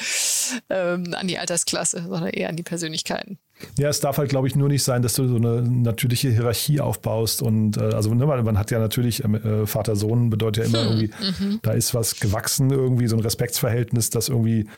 ähm, 0.69 1.15
an 1.15 1.27
die 1.27 1.39
Altersklasse, 1.39 2.05
sondern 2.07 2.29
eher 2.29 2.51
an 2.51 2.57
die 2.57 2.63
Persönlichkeiten. 2.63 3.39
Ja, 3.79 3.89
es 3.89 4.01
darf 4.01 4.19
halt, 4.19 4.29
glaube 4.29 4.47
ich, 4.47 4.55
nur 4.55 4.69
nicht 4.69 4.83
sein, 4.83 5.01
dass 5.01 5.15
du 5.15 5.27
so 5.27 5.37
eine 5.37 5.63
natürliche 5.63 6.29
Hierarchie 6.29 6.83
aufbaust. 6.83 7.41
Und 7.41 7.79
äh, 7.79 7.95
also 7.95 8.13
ne, 8.13 8.27
man 8.27 8.59
hat 8.59 8.71
ja 8.71 8.79
natürlich, 8.79 9.25
ähm, 9.25 9.37
äh, 9.37 9.67
Vater-Sohn 9.67 10.29
bedeutet 10.29 10.65
ja 10.65 10.69
immer 10.69 10.91
hm. 10.91 11.01
irgendwie, 11.01 11.45
mhm. 11.45 11.61
da 11.63 11.73
ist 11.73 11.95
was 11.95 12.21
gewachsen, 12.21 12.71
irgendwie 12.71 13.09
so 13.09 13.17
ein 13.17 13.23
Respektsverhältnis, 13.23 14.11
das 14.11 14.29
irgendwie 14.29 14.69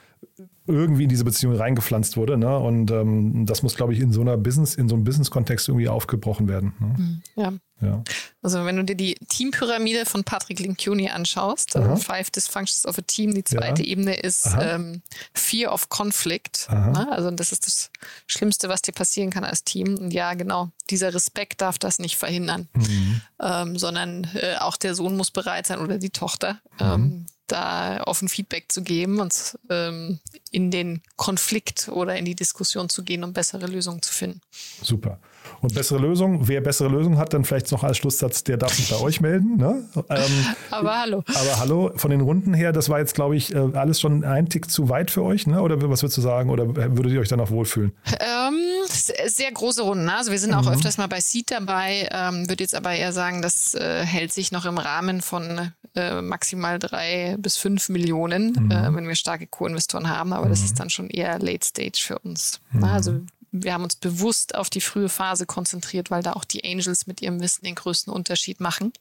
irgendwie 0.66 1.05
in 1.05 1.09
diese 1.09 1.25
Beziehung 1.25 1.57
reingepflanzt 1.57 2.16
wurde. 2.16 2.37
Ne? 2.37 2.57
Und 2.57 2.90
ähm, 2.90 3.46
das 3.46 3.62
muss, 3.62 3.75
glaube 3.75 3.92
ich, 3.94 4.01
in 4.01 4.12
so 4.12 4.20
einer 4.20 4.37
Business, 4.37 4.75
in 4.75 4.88
so 4.88 4.94
einem 4.94 5.05
Business-Kontext 5.05 5.68
irgendwie 5.68 5.88
aufgebrochen 5.88 6.48
werden. 6.48 6.75
Ne? 6.79 6.87
Mhm. 6.87 7.22
Ja. 7.35 7.53
ja. 7.81 8.05
Also 8.42 8.64
wenn 8.64 8.77
du 8.77 8.85
dir 8.85 8.94
die 8.94 9.14
Teampyramide 9.29 10.07
von 10.07 10.22
Patrick 10.22 10.61
Lincioni 10.61 11.09
anschaust, 11.09 11.75
also 11.75 11.96
Five 11.96 12.31
Dysfunctions 12.31 12.87
of 12.87 12.96
a 12.98 13.03
Team, 13.03 13.35
die 13.35 13.42
zweite 13.42 13.83
ja. 13.83 13.88
Ebene 13.88 14.14
ist 14.14 14.51
ähm, 14.61 15.03
Fear 15.35 15.72
of 15.72 15.88
Conflict. 15.88 16.68
Ne? 16.70 17.09
Also 17.11 17.31
das 17.33 17.51
ist 17.51 17.66
das 17.66 17.90
Schlimmste, 18.27 18.68
was 18.68 18.83
dir 18.83 18.92
passieren 18.92 19.31
kann 19.31 19.44
als 19.44 19.64
Team. 19.64 19.96
Und 19.98 20.12
ja, 20.12 20.35
genau, 20.35 20.70
dieser 20.90 21.12
Respekt 21.12 21.61
darf 21.61 21.79
das 21.79 21.98
nicht 21.98 22.16
verhindern, 22.16 22.68
mhm. 22.75 23.20
ähm, 23.40 23.79
sondern 23.79 24.29
äh, 24.35 24.57
auch 24.61 24.77
der 24.77 24.94
Sohn 24.94 25.16
muss 25.16 25.33
bereit 25.33 25.66
sein 25.66 25.81
oder 25.81 25.98
die 25.98 26.11
Tochter. 26.11 26.61
Mhm. 26.79 27.27
Da 27.52 28.02
offen 28.06 28.28
Feedback 28.28 28.72
zu 28.72 28.82
geben 28.82 29.20
und 29.20 29.58
ähm, 29.68 30.20
in 30.50 30.70
den 30.70 31.02
Konflikt 31.16 31.88
oder 31.88 32.16
in 32.16 32.24
die 32.24 32.34
Diskussion 32.34 32.88
zu 32.88 33.02
gehen, 33.02 33.24
um 33.24 33.34
bessere 33.34 33.66
Lösungen 33.66 34.00
zu 34.00 34.12
finden. 34.12 34.40
Super. 34.82 35.18
Und 35.60 35.74
bessere 35.74 35.98
Lösungen, 35.98 36.48
wer 36.48 36.60
bessere 36.60 36.88
Lösungen 36.88 37.18
hat, 37.18 37.34
dann 37.34 37.44
vielleicht 37.44 37.70
noch 37.72 37.84
als 37.84 37.98
Schlusssatz, 37.98 38.42
der 38.42 38.56
darf 38.56 38.74
sich 38.74 38.90
bei 38.90 39.00
euch 39.00 39.20
melden. 39.20 39.56
Ne? 39.56 39.84
Ähm, 40.08 40.46
aber 40.70 40.98
hallo. 40.98 41.24
Aber 41.28 41.58
hallo, 41.58 41.92
von 41.96 42.10
den 42.10 42.20
Runden 42.20 42.54
her, 42.54 42.72
das 42.72 42.88
war 42.88 42.98
jetzt, 42.98 43.14
glaube 43.14 43.36
ich, 43.36 43.54
äh, 43.54 43.58
alles 43.74 44.00
schon 44.00 44.24
ein 44.24 44.48
Tick 44.48 44.70
zu 44.70 44.88
weit 44.88 45.10
für 45.10 45.22
euch, 45.22 45.46
ne? 45.46 45.60
Oder 45.60 45.76
was 45.88 46.02
würdest 46.02 46.16
du 46.18 46.22
sagen? 46.22 46.50
Oder 46.50 46.74
würdet 46.96 47.12
ihr 47.12 47.20
euch 47.20 47.28
dann 47.28 47.40
auch 47.40 47.50
wohlfühlen? 47.50 47.92
Ähm, 48.20 48.58
sehr 48.86 49.52
große 49.52 49.82
Runden. 49.82 50.06
Ne? 50.06 50.16
Also 50.16 50.30
wir 50.30 50.38
sind 50.38 50.54
auch 50.54 50.62
mhm. 50.62 50.72
öfters 50.72 50.98
mal 50.98 51.06
bei 51.06 51.20
Seed 51.20 51.50
dabei, 51.50 52.08
ähm, 52.10 52.48
würde 52.48 52.64
jetzt 52.64 52.74
aber 52.74 52.92
eher 52.92 53.12
sagen, 53.12 53.42
das 53.42 53.74
äh, 53.74 54.04
hält 54.04 54.32
sich 54.32 54.52
noch 54.52 54.64
im 54.64 54.78
Rahmen 54.78 55.20
von 55.20 55.72
äh, 55.94 56.22
maximal 56.22 56.78
drei 56.78 57.37
bis 57.38 57.57
fünf 57.57 57.88
Millionen, 57.88 58.52
mhm. 58.52 58.70
äh, 58.70 58.94
wenn 58.94 59.07
wir 59.07 59.14
starke 59.14 59.46
Co-Investoren 59.46 60.09
haben. 60.09 60.33
Aber 60.33 60.46
mhm. 60.46 60.50
das 60.50 60.62
ist 60.62 60.81
dann 60.81 60.90
schon 60.90 61.09
eher 61.09 61.38
Late 61.38 61.66
Stage 61.66 62.00
für 62.02 62.18
uns. 62.18 62.61
Mhm. 62.72 62.85
Also 62.85 63.20
wir 63.52 63.74
haben 63.74 63.85
uns 63.85 63.96
bewusst 63.96 64.55
auf 64.55 64.70
die 64.70 64.81
frühe 64.81 65.09
Phase 65.09 65.46
konzentriert, 65.46 66.11
weil 66.11 66.22
da 66.22 66.33
auch 66.33 66.44
die 66.44 66.64
Angels 66.64 67.07
mit 67.07 67.20
ihrem 67.20 67.40
Wissen 67.40 67.64
den 67.64 67.74
größten 67.74 68.12
Unterschied 68.12 68.61
machen 68.61 68.92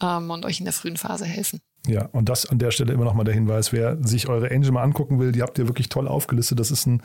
ähm, 0.00 0.30
und 0.30 0.44
euch 0.44 0.58
in 0.58 0.66
der 0.66 0.74
frühen 0.74 0.98
Phase 0.98 1.24
helfen. 1.24 1.60
Ja, 1.86 2.06
und 2.12 2.28
das 2.28 2.44
an 2.44 2.58
der 2.58 2.72
Stelle 2.72 2.92
immer 2.92 3.06
nochmal 3.06 3.24
der 3.24 3.32
Hinweis, 3.32 3.72
wer 3.72 3.96
sich 4.06 4.28
eure 4.28 4.50
Angel 4.50 4.70
mal 4.70 4.82
angucken 4.82 5.18
will, 5.18 5.32
die 5.32 5.40
habt 5.40 5.58
ihr 5.58 5.66
wirklich 5.66 5.88
toll 5.88 6.06
aufgelistet. 6.06 6.60
Das 6.60 6.70
ist 6.70 6.86
ein 6.86 7.02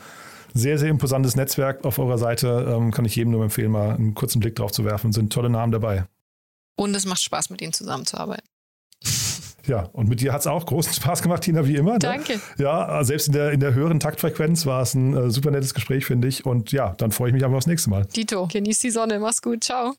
sehr, 0.52 0.78
sehr 0.78 0.90
imposantes 0.90 1.34
Netzwerk 1.34 1.84
auf 1.86 1.98
eurer 1.98 2.18
Seite. 2.18 2.66
Ähm, 2.68 2.90
kann 2.90 3.06
ich 3.06 3.16
jedem 3.16 3.32
nur 3.32 3.42
empfehlen, 3.42 3.70
mal 3.70 3.94
einen 3.94 4.14
kurzen 4.14 4.40
Blick 4.40 4.56
drauf 4.56 4.72
zu 4.72 4.84
werfen. 4.84 5.12
Sind 5.12 5.32
tolle 5.32 5.48
Namen 5.48 5.72
dabei. 5.72 6.04
Und 6.76 6.94
es 6.94 7.06
macht 7.06 7.22
Spaß, 7.22 7.48
mit 7.48 7.62
ihnen 7.62 7.72
zusammenzuarbeiten. 7.72 8.46
Ja, 9.66 9.88
und 9.92 10.08
mit 10.08 10.20
dir 10.20 10.32
hat 10.32 10.40
es 10.40 10.46
auch 10.46 10.64
großen 10.64 10.92
Spaß 10.92 11.22
gemacht, 11.22 11.42
Tina, 11.42 11.66
wie 11.66 11.76
immer. 11.76 11.92
Ne? 11.92 11.98
Danke. 11.98 12.40
Ja, 12.58 13.02
selbst 13.04 13.28
in 13.28 13.32
der, 13.32 13.52
in 13.52 13.60
der 13.60 13.74
höheren 13.74 14.00
Taktfrequenz 14.00 14.66
war 14.66 14.82
es 14.82 14.94
ein 14.94 15.14
äh, 15.16 15.30
super 15.30 15.50
nettes 15.50 15.74
Gespräch, 15.74 16.06
finde 16.06 16.28
ich. 16.28 16.46
Und 16.46 16.72
ja, 16.72 16.94
dann 16.98 17.10
freue 17.10 17.28
ich 17.28 17.34
mich 17.34 17.44
einfach 17.44 17.56
aufs 17.56 17.66
nächste 17.66 17.90
Mal. 17.90 18.06
Dito, 18.06 18.46
genieß 18.46 18.78
die 18.78 18.90
Sonne, 18.90 19.18
mach's 19.18 19.42
gut, 19.42 19.64
ciao. 19.64 19.94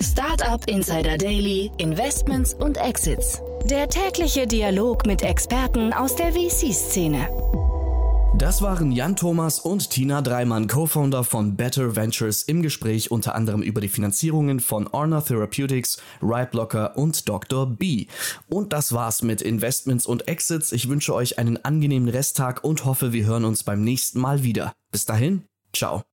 Startup 0.00 0.64
Insider 0.68 1.18
Daily, 1.18 1.70
Investments 1.78 2.54
und 2.54 2.76
Exits. 2.76 3.42
Der 3.64 3.88
tägliche 3.88 4.46
Dialog 4.46 5.06
mit 5.06 5.22
Experten 5.22 5.92
aus 5.92 6.14
der 6.14 6.32
VC-Szene. 6.32 7.28
Das 8.38 8.62
waren 8.62 8.92
Jan 8.92 9.16
Thomas 9.16 9.58
und 9.58 9.90
Tina 9.90 10.22
Dreimann, 10.22 10.68
Co-Founder 10.68 11.24
von 11.24 11.56
Better 11.56 11.96
Ventures, 11.96 12.44
im 12.44 12.62
Gespräch 12.62 13.10
unter 13.10 13.34
anderem 13.34 13.62
über 13.62 13.80
die 13.80 13.88
Finanzierungen 13.88 14.60
von 14.60 14.86
Orna 14.86 15.22
Therapeutics, 15.22 16.00
Rightblocker 16.22 16.96
und 16.96 17.28
Dr. 17.28 17.66
B. 17.66 18.06
Und 18.48 18.72
das 18.72 18.92
war's 18.92 19.22
mit 19.22 19.42
Investments 19.42 20.06
und 20.06 20.28
Exits. 20.28 20.70
Ich 20.70 20.88
wünsche 20.88 21.14
euch 21.14 21.40
einen 21.40 21.64
angenehmen 21.64 22.08
Resttag 22.08 22.62
und 22.62 22.84
hoffe, 22.84 23.12
wir 23.12 23.26
hören 23.26 23.44
uns 23.44 23.64
beim 23.64 23.82
nächsten 23.82 24.20
Mal 24.20 24.44
wieder. 24.44 24.72
Bis 24.92 25.04
dahin, 25.04 25.42
ciao. 25.74 26.07